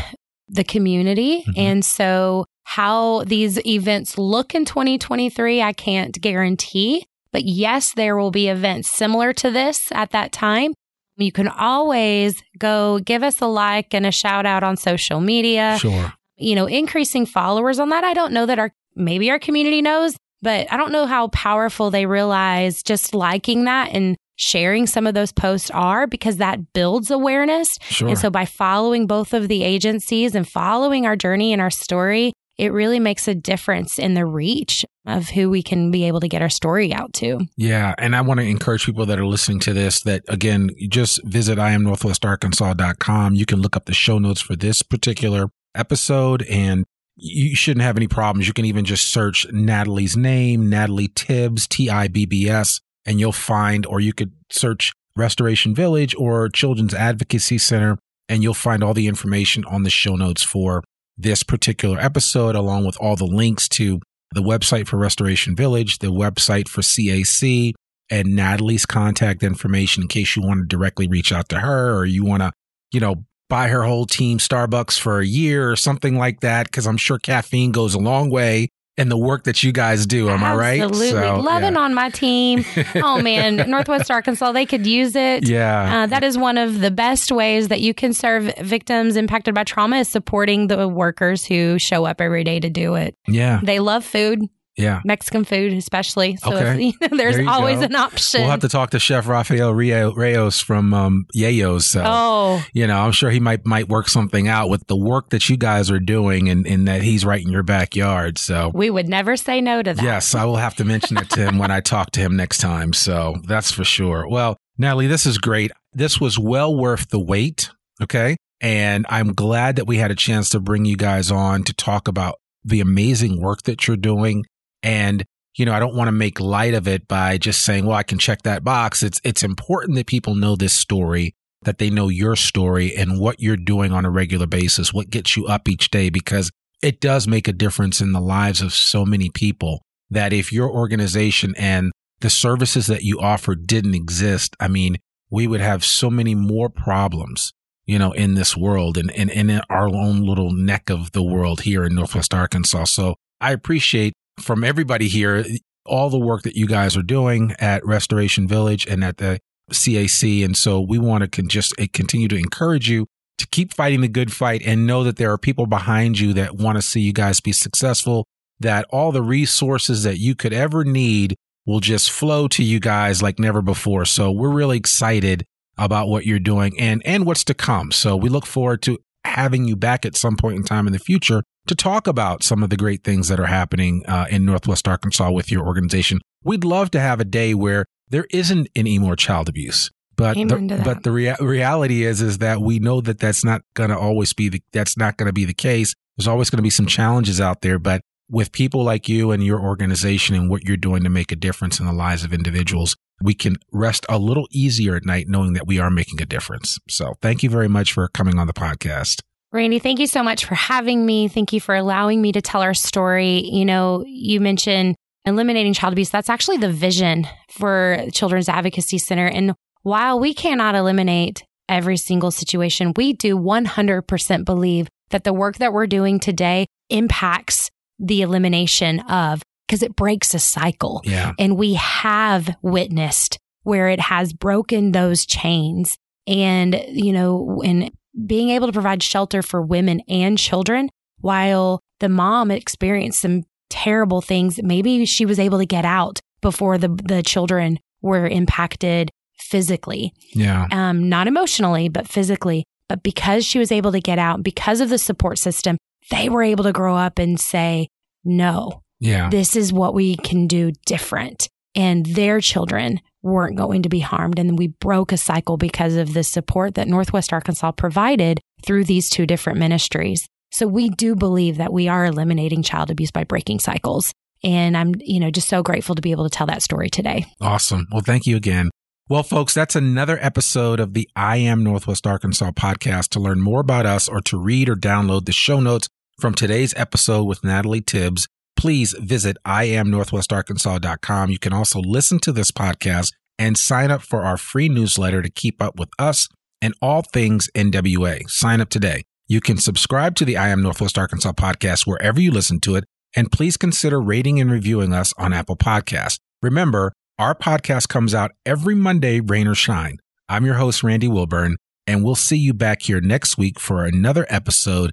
the 0.48 0.64
community. 0.64 1.44
Mhm. 1.48 1.52
And 1.58 1.84
so, 1.84 2.46
how 2.64 3.24
these 3.24 3.58
events 3.66 4.16
look 4.16 4.54
in 4.54 4.64
2023, 4.64 5.60
I 5.62 5.72
can't 5.72 6.18
guarantee. 6.20 7.04
But 7.32 7.44
yes, 7.44 7.92
there 7.92 8.16
will 8.16 8.30
be 8.30 8.48
events 8.48 8.88
similar 8.90 9.32
to 9.34 9.50
this 9.50 9.90
at 9.92 10.12
that 10.12 10.32
time. 10.32 10.72
You 11.18 11.32
can 11.32 11.48
always 11.48 12.42
go 12.58 12.98
give 12.98 13.22
us 13.22 13.40
a 13.40 13.46
like 13.46 13.92
and 13.94 14.06
a 14.06 14.10
shout 14.12 14.46
out 14.46 14.62
on 14.62 14.76
social 14.76 15.20
media. 15.20 15.76
Sure. 15.78 16.12
you 16.38 16.54
know, 16.54 16.66
increasing 16.66 17.24
followers 17.24 17.78
on 17.78 17.88
that. 17.88 18.04
I 18.04 18.12
don't 18.12 18.30
know 18.32 18.44
that 18.44 18.58
our 18.58 18.70
maybe 18.96 19.30
our 19.30 19.38
community 19.38 19.82
knows, 19.82 20.16
but 20.42 20.72
I 20.72 20.76
don't 20.76 20.92
know 20.92 21.06
how 21.06 21.28
powerful 21.28 21.90
they 21.90 22.06
realize 22.06 22.82
just 22.82 23.14
liking 23.14 23.64
that 23.64 23.90
and 23.92 24.16
sharing 24.36 24.86
some 24.86 25.06
of 25.06 25.14
those 25.14 25.32
posts 25.32 25.70
are 25.70 26.06
because 26.06 26.36
that 26.38 26.72
builds 26.72 27.10
awareness. 27.10 27.78
Sure. 27.82 28.08
And 28.08 28.18
so 28.18 28.30
by 28.30 28.44
following 28.44 29.06
both 29.06 29.32
of 29.32 29.48
the 29.48 29.62
agencies 29.62 30.34
and 30.34 30.46
following 30.46 31.06
our 31.06 31.16
journey 31.16 31.52
and 31.52 31.62
our 31.62 31.70
story, 31.70 32.32
it 32.58 32.72
really 32.72 33.00
makes 33.00 33.28
a 33.28 33.34
difference 33.34 33.98
in 33.98 34.14
the 34.14 34.24
reach 34.24 34.84
of 35.06 35.28
who 35.28 35.50
we 35.50 35.62
can 35.62 35.90
be 35.90 36.04
able 36.04 36.20
to 36.20 36.28
get 36.28 36.42
our 36.42 36.48
story 36.48 36.92
out 36.92 37.12
to. 37.14 37.40
Yeah. 37.56 37.94
And 37.98 38.16
I 38.16 38.22
want 38.22 38.40
to 38.40 38.46
encourage 38.46 38.86
people 38.86 39.06
that 39.06 39.18
are 39.18 39.26
listening 39.26 39.60
to 39.60 39.72
this 39.72 40.00
that, 40.02 40.22
again, 40.28 40.70
just 40.88 41.22
visit 41.24 41.58
iamnorthwestarkansas.com. 41.58 43.34
You 43.34 43.46
can 43.46 43.60
look 43.60 43.76
up 43.76 43.84
the 43.86 43.94
show 43.94 44.18
notes 44.18 44.40
for 44.40 44.56
this 44.56 44.82
particular 44.82 45.48
episode 45.74 46.42
and 46.44 46.84
you 47.16 47.54
shouldn't 47.56 47.82
have 47.82 47.96
any 47.96 48.08
problems. 48.08 48.46
You 48.46 48.52
can 48.52 48.66
even 48.66 48.84
just 48.84 49.10
search 49.10 49.46
Natalie's 49.50 50.16
name, 50.16 50.68
Natalie 50.68 51.08
Tibbs, 51.08 51.66
T 51.66 51.88
I 51.88 52.08
B 52.08 52.26
B 52.26 52.48
S, 52.48 52.80
and 53.04 53.18
you'll 53.18 53.32
find, 53.32 53.86
or 53.86 54.00
you 54.00 54.12
could 54.12 54.32
search 54.50 54.92
Restoration 55.16 55.74
Village 55.74 56.14
or 56.18 56.48
Children's 56.48 56.92
Advocacy 56.94 57.58
Center, 57.58 57.98
and 58.28 58.42
you'll 58.42 58.54
find 58.54 58.84
all 58.84 58.94
the 58.94 59.06
information 59.06 59.64
on 59.64 59.82
the 59.82 59.90
show 59.90 60.14
notes 60.14 60.42
for 60.42 60.84
this 61.16 61.42
particular 61.42 61.98
episode, 61.98 62.54
along 62.54 62.84
with 62.84 62.98
all 63.00 63.16
the 63.16 63.24
links 63.24 63.68
to 63.70 63.98
the 64.32 64.42
website 64.42 64.86
for 64.86 64.98
Restoration 64.98 65.56
Village, 65.56 65.98
the 66.00 66.08
website 66.08 66.68
for 66.68 66.82
CAC, 66.82 67.72
and 68.10 68.36
Natalie's 68.36 68.84
contact 68.84 69.42
information 69.42 70.02
in 70.02 70.08
case 70.08 70.36
you 70.36 70.42
want 70.42 70.60
to 70.60 70.66
directly 70.66 71.08
reach 71.08 71.32
out 71.32 71.48
to 71.48 71.60
her 71.60 71.96
or 71.96 72.04
you 72.04 72.24
want 72.24 72.42
to, 72.42 72.52
you 72.92 73.00
know, 73.00 73.24
buy 73.48 73.68
her 73.68 73.82
whole 73.82 74.06
team 74.06 74.38
Starbucks 74.38 74.98
for 74.98 75.20
a 75.20 75.26
year 75.26 75.70
or 75.70 75.76
something 75.76 76.16
like 76.16 76.40
that. 76.40 76.70
Cause 76.70 76.86
I'm 76.86 76.96
sure 76.96 77.18
caffeine 77.18 77.72
goes 77.72 77.94
a 77.94 77.98
long 77.98 78.30
way 78.30 78.68
in 78.96 79.10
the 79.10 79.16
work 79.16 79.44
that 79.44 79.62
you 79.62 79.72
guys 79.72 80.06
do. 80.06 80.30
Am 80.30 80.42
I 80.42 80.54
right? 80.54 80.80
Absolutely. 80.80 81.10
So, 81.10 81.40
Loving 81.40 81.74
yeah. 81.74 81.80
on 81.80 81.94
my 81.94 82.08
team. 82.08 82.64
oh 82.96 83.20
man, 83.20 83.68
Northwest 83.68 84.10
Arkansas, 84.10 84.52
they 84.52 84.64
could 84.64 84.86
use 84.86 85.14
it. 85.14 85.46
Yeah. 85.46 86.02
Uh, 86.02 86.06
that 86.06 86.24
is 86.24 86.38
one 86.38 86.56
of 86.56 86.80
the 86.80 86.90
best 86.90 87.30
ways 87.30 87.68
that 87.68 87.80
you 87.80 87.92
can 87.92 88.12
serve 88.12 88.54
victims 88.58 89.16
impacted 89.16 89.54
by 89.54 89.64
trauma 89.64 89.98
is 89.98 90.08
supporting 90.08 90.68
the 90.68 90.88
workers 90.88 91.44
who 91.44 91.78
show 91.78 92.06
up 92.06 92.20
every 92.20 92.44
day 92.44 92.58
to 92.58 92.70
do 92.70 92.94
it. 92.94 93.14
yeah. 93.28 93.60
They 93.62 93.80
love 93.80 94.04
food, 94.04 94.40
Yeah. 94.76 95.00
Mexican 95.04 95.44
food 95.44 95.72
especially. 95.72 96.36
So 96.36 96.52
Okay. 96.54 96.92
if, 97.00 97.10
there's 97.10 97.36
There 97.36 97.48
always 97.48 97.78
go. 97.78 97.84
an 97.86 97.94
option. 97.96 98.42
We'll 98.42 98.50
have 98.50 98.60
to 98.60 98.68
talk 98.68 98.90
to 98.90 98.98
Chef 98.98 99.26
Rafael 99.26 99.72
Rio- 99.74 100.12
Reyes 100.14 100.60
from 100.60 100.92
um, 100.92 101.26
Yeyo's. 101.34 101.86
So. 101.86 102.02
oh, 102.04 102.64
you 102.74 102.86
know, 102.86 102.98
I'm 103.00 103.12
sure 103.12 103.30
he 103.30 103.40
might 103.40 103.64
might 103.64 103.88
work 103.88 104.08
something 104.08 104.48
out 104.48 104.68
with 104.68 104.86
the 104.86 104.96
work 104.96 105.30
that 105.30 105.48
you 105.48 105.56
guys 105.56 105.90
are 105.90 105.98
doing 106.00 106.48
and, 106.48 106.66
and 106.66 106.86
that 106.88 107.02
he's 107.02 107.24
right 107.24 107.42
in 107.44 107.50
your 107.50 107.62
backyard. 107.62 108.38
So 108.38 108.70
we 108.74 108.90
would 108.90 109.08
never 109.08 109.36
say 109.36 109.60
no 109.60 109.82
to 109.82 109.94
that. 109.94 110.02
yes, 110.04 110.34
I 110.34 110.44
will 110.44 110.56
have 110.56 110.74
to 110.76 110.84
mention 110.84 111.16
it 111.16 111.30
to 111.30 111.40
him 111.46 111.58
when 111.58 111.70
I 111.70 111.80
talk 111.80 112.10
to 112.12 112.20
him 112.20 112.36
next 112.36 112.58
time. 112.58 112.92
So 112.92 113.36
that's 113.46 113.72
for 113.72 113.84
sure. 113.84 114.28
Well, 114.28 114.56
Natalie, 114.78 115.06
this 115.06 115.24
is 115.26 115.38
great. 115.38 115.72
This 115.94 116.20
was 116.20 116.38
well 116.38 116.76
worth 116.76 117.08
the 117.08 117.18
wait. 117.20 117.70
Okay. 118.02 118.36
And 118.60 119.06
I'm 119.08 119.32
glad 119.32 119.76
that 119.76 119.86
we 119.86 119.96
had 119.96 120.10
a 120.10 120.14
chance 120.14 120.50
to 120.50 120.60
bring 120.60 120.84
you 120.84 120.96
guys 120.96 121.30
on 121.30 121.62
to 121.64 121.72
talk 121.74 122.08
about 122.08 122.34
the 122.64 122.80
amazing 122.80 123.40
work 123.40 123.62
that 123.62 123.86
you're 123.86 123.96
doing. 123.96 124.44
And, 124.86 125.24
you 125.56 125.66
know, 125.66 125.72
I 125.72 125.80
don't 125.80 125.96
want 125.96 126.06
to 126.06 126.12
make 126.12 126.38
light 126.38 126.74
of 126.74 126.86
it 126.86 127.08
by 127.08 127.38
just 127.38 127.62
saying, 127.62 127.86
well, 127.86 127.96
I 127.96 128.04
can 128.04 128.18
check 128.18 128.42
that 128.42 128.62
box. 128.62 129.02
It's, 129.02 129.20
it's 129.24 129.42
important 129.42 129.96
that 129.96 130.06
people 130.06 130.36
know 130.36 130.54
this 130.54 130.72
story, 130.72 131.34
that 131.62 131.78
they 131.78 131.90
know 131.90 132.08
your 132.08 132.36
story 132.36 132.94
and 132.94 133.18
what 133.18 133.40
you're 133.40 133.56
doing 133.56 133.90
on 133.90 134.04
a 134.04 134.10
regular 134.10 134.46
basis, 134.46 134.94
what 134.94 135.10
gets 135.10 135.36
you 135.36 135.44
up 135.46 135.68
each 135.68 135.90
day, 135.90 136.08
because 136.08 136.52
it 136.82 137.00
does 137.00 137.26
make 137.26 137.48
a 137.48 137.52
difference 137.52 138.00
in 138.00 138.12
the 138.12 138.20
lives 138.20 138.62
of 138.62 138.72
so 138.72 139.04
many 139.04 139.28
people 139.28 139.82
that 140.08 140.32
if 140.32 140.52
your 140.52 140.70
organization 140.70 141.52
and 141.58 141.90
the 142.20 142.30
services 142.30 142.86
that 142.86 143.02
you 143.02 143.18
offer 143.18 143.56
didn't 143.56 143.96
exist, 143.96 144.54
I 144.60 144.68
mean, 144.68 144.98
we 145.30 145.48
would 145.48 145.60
have 145.60 145.84
so 145.84 146.10
many 146.10 146.36
more 146.36 146.68
problems, 146.68 147.52
you 147.86 147.98
know, 147.98 148.12
in 148.12 148.34
this 148.34 148.56
world 148.56 148.96
and, 148.96 149.10
and, 149.16 149.32
and 149.32 149.50
in 149.50 149.62
our 149.68 149.88
own 149.88 150.22
little 150.22 150.52
neck 150.52 150.90
of 150.90 151.10
the 151.10 151.24
world 151.24 151.62
here 151.62 151.82
in 151.82 151.96
Northwest 151.96 152.32
Arkansas. 152.32 152.84
So 152.84 153.16
I 153.40 153.50
appreciate 153.50 154.12
from 154.40 154.64
everybody 154.64 155.08
here 155.08 155.44
all 155.86 156.10
the 156.10 156.18
work 156.18 156.42
that 156.42 156.56
you 156.56 156.66
guys 156.66 156.96
are 156.96 157.02
doing 157.02 157.54
at 157.58 157.84
Restoration 157.86 158.46
Village 158.46 158.86
and 158.86 159.02
at 159.04 159.18
the 159.18 159.40
CAC. 159.70 160.44
And 160.44 160.56
so 160.56 160.80
we 160.80 160.98
want 160.98 161.22
to 161.22 161.28
con- 161.28 161.48
just 161.48 161.78
uh, 161.80 161.86
continue 161.92 162.28
to 162.28 162.36
encourage 162.36 162.88
you 162.88 163.06
to 163.38 163.46
keep 163.48 163.74
fighting 163.74 164.00
the 164.00 164.08
good 164.08 164.32
fight 164.32 164.62
and 164.64 164.86
know 164.86 165.04
that 165.04 165.16
there 165.16 165.30
are 165.30 165.38
people 165.38 165.66
behind 165.66 166.18
you 166.18 166.32
that 166.34 166.56
want 166.56 166.76
to 166.76 166.82
see 166.82 167.00
you 167.00 167.12
guys 167.12 167.40
be 167.40 167.52
successful, 167.52 168.26
that 168.60 168.86
all 168.90 169.12
the 169.12 169.22
resources 169.22 170.02
that 170.04 170.18
you 170.18 170.34
could 170.34 170.52
ever 170.52 170.84
need 170.84 171.36
will 171.66 171.80
just 171.80 172.10
flow 172.10 172.48
to 172.48 172.62
you 172.62 172.80
guys 172.80 173.22
like 173.22 173.38
never 173.38 173.60
before. 173.60 174.04
So 174.04 174.30
we're 174.30 174.52
really 174.52 174.76
excited 174.76 175.44
about 175.76 176.08
what 176.08 176.24
you're 176.24 176.38
doing 176.38 176.78
and 176.80 177.02
and 177.04 177.26
what's 177.26 177.44
to 177.44 177.54
come. 177.54 177.92
So 177.92 178.16
we 178.16 178.30
look 178.30 178.46
forward 178.46 178.80
to 178.82 178.98
having 179.24 179.64
you 179.66 179.76
back 179.76 180.06
at 180.06 180.16
some 180.16 180.36
point 180.36 180.56
in 180.56 180.62
time 180.62 180.86
in 180.86 180.92
the 180.92 180.98
future 180.98 181.42
to 181.66 181.74
talk 181.74 182.06
about 182.06 182.42
some 182.42 182.62
of 182.62 182.70
the 182.70 182.76
great 182.76 183.04
things 183.04 183.28
that 183.28 183.40
are 183.40 183.46
happening 183.46 184.04
uh, 184.06 184.26
in 184.30 184.44
Northwest 184.44 184.86
Arkansas 184.88 185.30
with 185.30 185.50
your 185.50 185.66
organization. 185.66 186.20
We'd 186.44 186.64
love 186.64 186.90
to 186.92 187.00
have 187.00 187.20
a 187.20 187.24
day 187.24 187.54
where 187.54 187.86
there 188.08 188.26
isn't 188.30 188.68
any 188.74 188.98
more 188.98 189.16
child 189.16 189.48
abuse. 189.48 189.90
But 190.16 190.34
the, 190.34 190.80
but 190.82 191.02
the 191.02 191.10
rea- 191.12 191.36
reality 191.40 192.04
is 192.04 192.22
is 192.22 192.38
that 192.38 192.62
we 192.62 192.78
know 192.78 193.02
that 193.02 193.18
that's 193.18 193.44
not 193.44 193.60
going 193.74 193.90
to 193.90 193.98
always 193.98 194.32
be 194.32 194.48
the 194.48 194.62
that's 194.72 194.96
not 194.96 195.18
going 195.18 195.26
to 195.26 195.32
be 195.32 195.44
the 195.44 195.52
case. 195.52 195.94
There's 196.16 196.26
always 196.26 196.48
going 196.48 196.56
to 196.56 196.62
be 196.62 196.70
some 196.70 196.86
challenges 196.86 197.38
out 197.38 197.60
there, 197.60 197.78
but 197.78 198.00
with 198.30 198.50
people 198.50 198.82
like 198.82 199.08
you 199.08 199.30
and 199.30 199.44
your 199.44 199.60
organization 199.60 200.34
and 200.34 200.48
what 200.48 200.64
you're 200.64 200.78
doing 200.78 201.02
to 201.04 201.10
make 201.10 201.30
a 201.30 201.36
difference 201.36 201.78
in 201.78 201.86
the 201.86 201.92
lives 201.92 202.24
of 202.24 202.32
individuals, 202.32 202.96
we 203.20 203.34
can 203.34 203.56
rest 203.72 204.06
a 204.08 204.18
little 204.18 204.48
easier 204.50 204.96
at 204.96 205.04
night 205.04 205.26
knowing 205.28 205.52
that 205.52 205.66
we 205.66 205.78
are 205.78 205.90
making 205.90 206.20
a 206.20 206.26
difference. 206.26 206.78
So 206.88 207.14
thank 207.20 207.42
you 207.42 207.50
very 207.50 207.68
much 207.68 207.92
for 207.92 208.08
coming 208.08 208.38
on 208.38 208.46
the 208.46 208.52
podcast. 208.54 209.20
Randy, 209.56 209.78
thank 209.78 209.98
you 209.98 210.06
so 210.06 210.22
much 210.22 210.44
for 210.44 210.54
having 210.54 211.04
me. 211.06 211.28
Thank 211.28 211.52
you 211.52 211.60
for 211.60 211.74
allowing 211.74 212.20
me 212.20 212.30
to 212.32 212.42
tell 212.42 212.60
our 212.62 212.74
story. 212.74 213.42
You 213.48 213.64
know, 213.64 214.04
you 214.06 214.40
mentioned 214.40 214.96
eliminating 215.24 215.72
child 215.72 215.94
abuse. 215.94 216.10
That's 216.10 216.30
actually 216.30 216.58
the 216.58 216.70
vision 216.70 217.26
for 217.50 218.04
Children's 218.12 218.48
Advocacy 218.48 218.98
Center. 218.98 219.26
And 219.26 219.54
while 219.82 220.20
we 220.20 220.34
cannot 220.34 220.74
eliminate 220.74 221.42
every 221.68 221.96
single 221.96 222.30
situation, 222.30 222.92
we 222.96 223.14
do 223.14 223.36
100% 223.36 224.44
believe 224.44 224.88
that 225.10 225.24
the 225.24 225.32
work 225.32 225.56
that 225.56 225.72
we're 225.72 225.86
doing 225.86 226.20
today 226.20 226.66
impacts 226.90 227.70
the 227.98 228.22
elimination 228.22 229.00
of 229.00 229.42
because 229.66 229.82
it 229.82 229.96
breaks 229.96 230.34
a 230.34 230.38
cycle. 230.38 231.00
Yeah. 231.04 231.32
And 231.38 231.56
we 231.56 231.74
have 231.74 232.54
witnessed 232.62 233.38
where 233.62 233.88
it 233.88 234.00
has 234.00 234.32
broken 234.32 234.92
those 234.92 235.26
chains 235.26 235.96
and, 236.26 236.80
you 236.88 237.12
know, 237.12 237.62
and 237.64 237.90
being 238.24 238.50
able 238.50 238.66
to 238.66 238.72
provide 238.72 239.02
shelter 239.02 239.42
for 239.42 239.60
women 239.60 240.00
and 240.08 240.38
children 240.38 240.88
while 241.20 241.80
the 242.00 242.08
mom 242.08 242.50
experienced 242.50 243.20
some 243.20 243.42
terrible 243.68 244.20
things. 244.20 244.60
Maybe 244.62 245.04
she 245.04 245.26
was 245.26 245.38
able 245.38 245.58
to 245.58 245.66
get 245.66 245.84
out 245.84 246.20
before 246.40 246.78
the, 246.78 246.88
the 246.88 247.22
children 247.22 247.78
were 248.00 248.26
impacted 248.26 249.10
physically. 249.38 250.12
Yeah. 250.34 250.66
Um, 250.70 251.08
not 251.08 251.26
emotionally, 251.26 251.88
but 251.88 252.08
physically. 252.08 252.64
But 252.88 253.02
because 253.02 253.44
she 253.44 253.58
was 253.58 253.72
able 253.72 253.92
to 253.92 254.00
get 254.00 254.18
out, 254.18 254.42
because 254.42 254.80
of 254.80 254.88
the 254.88 254.98
support 254.98 255.38
system, 255.38 255.76
they 256.10 256.28
were 256.28 256.42
able 256.42 256.64
to 256.64 256.72
grow 256.72 256.96
up 256.96 257.18
and 257.18 257.38
say, 257.40 257.88
no, 258.24 258.82
yeah, 259.00 259.28
this 259.28 259.56
is 259.56 259.72
what 259.72 259.94
we 259.94 260.16
can 260.16 260.46
do 260.46 260.72
different. 260.86 261.48
And 261.74 262.06
their 262.06 262.40
children 262.40 263.00
weren't 263.26 263.58
going 263.58 263.82
to 263.82 263.88
be 263.88 264.00
harmed. 264.00 264.38
And 264.38 264.58
we 264.58 264.68
broke 264.68 265.12
a 265.12 265.16
cycle 265.16 265.56
because 265.56 265.96
of 265.96 266.14
the 266.14 266.24
support 266.24 266.76
that 266.76 266.88
Northwest 266.88 267.32
Arkansas 267.32 267.72
provided 267.72 268.40
through 268.64 268.84
these 268.84 269.10
two 269.10 269.26
different 269.26 269.58
ministries. 269.58 270.26
So 270.52 270.66
we 270.66 270.88
do 270.88 271.14
believe 271.14 271.58
that 271.58 271.72
we 271.72 271.88
are 271.88 272.06
eliminating 272.06 272.62
child 272.62 272.90
abuse 272.90 273.10
by 273.10 273.24
breaking 273.24 273.58
cycles. 273.58 274.12
And 274.44 274.76
I'm, 274.76 274.94
you 275.00 275.18
know, 275.18 275.30
just 275.30 275.48
so 275.48 275.62
grateful 275.62 275.94
to 275.94 276.02
be 276.02 276.12
able 276.12 276.24
to 276.24 276.30
tell 276.30 276.46
that 276.46 276.62
story 276.62 276.88
today. 276.88 277.26
Awesome. 277.40 277.86
Well, 277.90 278.02
thank 278.02 278.26
you 278.26 278.36
again. 278.36 278.70
Well, 279.08 279.22
folks, 279.22 279.54
that's 279.54 279.76
another 279.76 280.18
episode 280.20 280.80
of 280.80 280.94
the 280.94 281.08
I 281.14 281.36
Am 281.36 281.62
Northwest 281.62 282.06
Arkansas 282.06 282.50
podcast. 282.52 283.08
To 283.10 283.20
learn 283.20 283.40
more 283.40 283.60
about 283.60 283.86
us 283.86 284.08
or 284.08 284.20
to 284.22 284.38
read 284.38 284.68
or 284.68 284.74
download 284.74 285.26
the 285.26 285.32
show 285.32 285.60
notes 285.60 285.88
from 286.20 286.34
today's 286.34 286.74
episode 286.76 287.24
with 287.24 287.44
Natalie 287.44 287.80
Tibbs, 287.80 288.26
please 288.56 288.94
visit 288.98 289.36
iamnorthwestarkansas.com. 289.46 291.30
You 291.30 291.38
can 291.38 291.52
also 291.52 291.80
listen 291.80 292.18
to 292.20 292.32
this 292.32 292.50
podcast 292.50 293.12
and 293.38 293.56
sign 293.56 293.90
up 293.90 294.02
for 294.02 294.22
our 294.22 294.36
free 294.36 294.68
newsletter 294.68 295.22
to 295.22 295.30
keep 295.30 295.62
up 295.62 295.78
with 295.78 295.90
us 295.98 296.28
and 296.62 296.74
all 296.80 297.02
things 297.02 297.50
NWA. 297.54 298.28
Sign 298.28 298.60
up 298.60 298.70
today. 298.70 299.04
You 299.28 299.40
can 299.40 299.58
subscribe 299.58 300.14
to 300.16 300.24
the 300.24 300.36
I 300.36 300.48
Am 300.48 300.62
Northwest 300.62 300.98
Arkansas 300.98 301.32
podcast 301.32 301.86
wherever 301.86 302.20
you 302.20 302.30
listen 302.30 302.60
to 302.60 302.76
it, 302.76 302.84
and 303.14 303.30
please 303.30 303.56
consider 303.56 304.00
rating 304.00 304.40
and 304.40 304.50
reviewing 304.50 304.92
us 304.92 305.12
on 305.18 305.32
Apple 305.32 305.56
Podcasts. 305.56 306.18
Remember, 306.42 306.92
our 307.18 307.34
podcast 307.34 307.88
comes 307.88 308.14
out 308.14 308.30
every 308.44 308.74
Monday, 308.74 309.20
rain 309.20 309.48
or 309.48 309.54
shine. 309.54 309.98
I'm 310.28 310.44
your 310.44 310.54
host, 310.54 310.82
Randy 310.82 311.08
Wilburn, 311.08 311.56
and 311.86 312.04
we'll 312.04 312.14
see 312.14 312.36
you 312.36 312.54
back 312.54 312.82
here 312.82 313.00
next 313.00 313.36
week 313.36 313.58
for 313.58 313.84
another 313.84 314.26
episode 314.28 314.92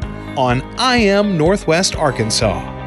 on 0.37 0.61
I 0.77 0.97
Am 0.97 1.37
Northwest 1.37 1.95
Arkansas. 1.95 2.80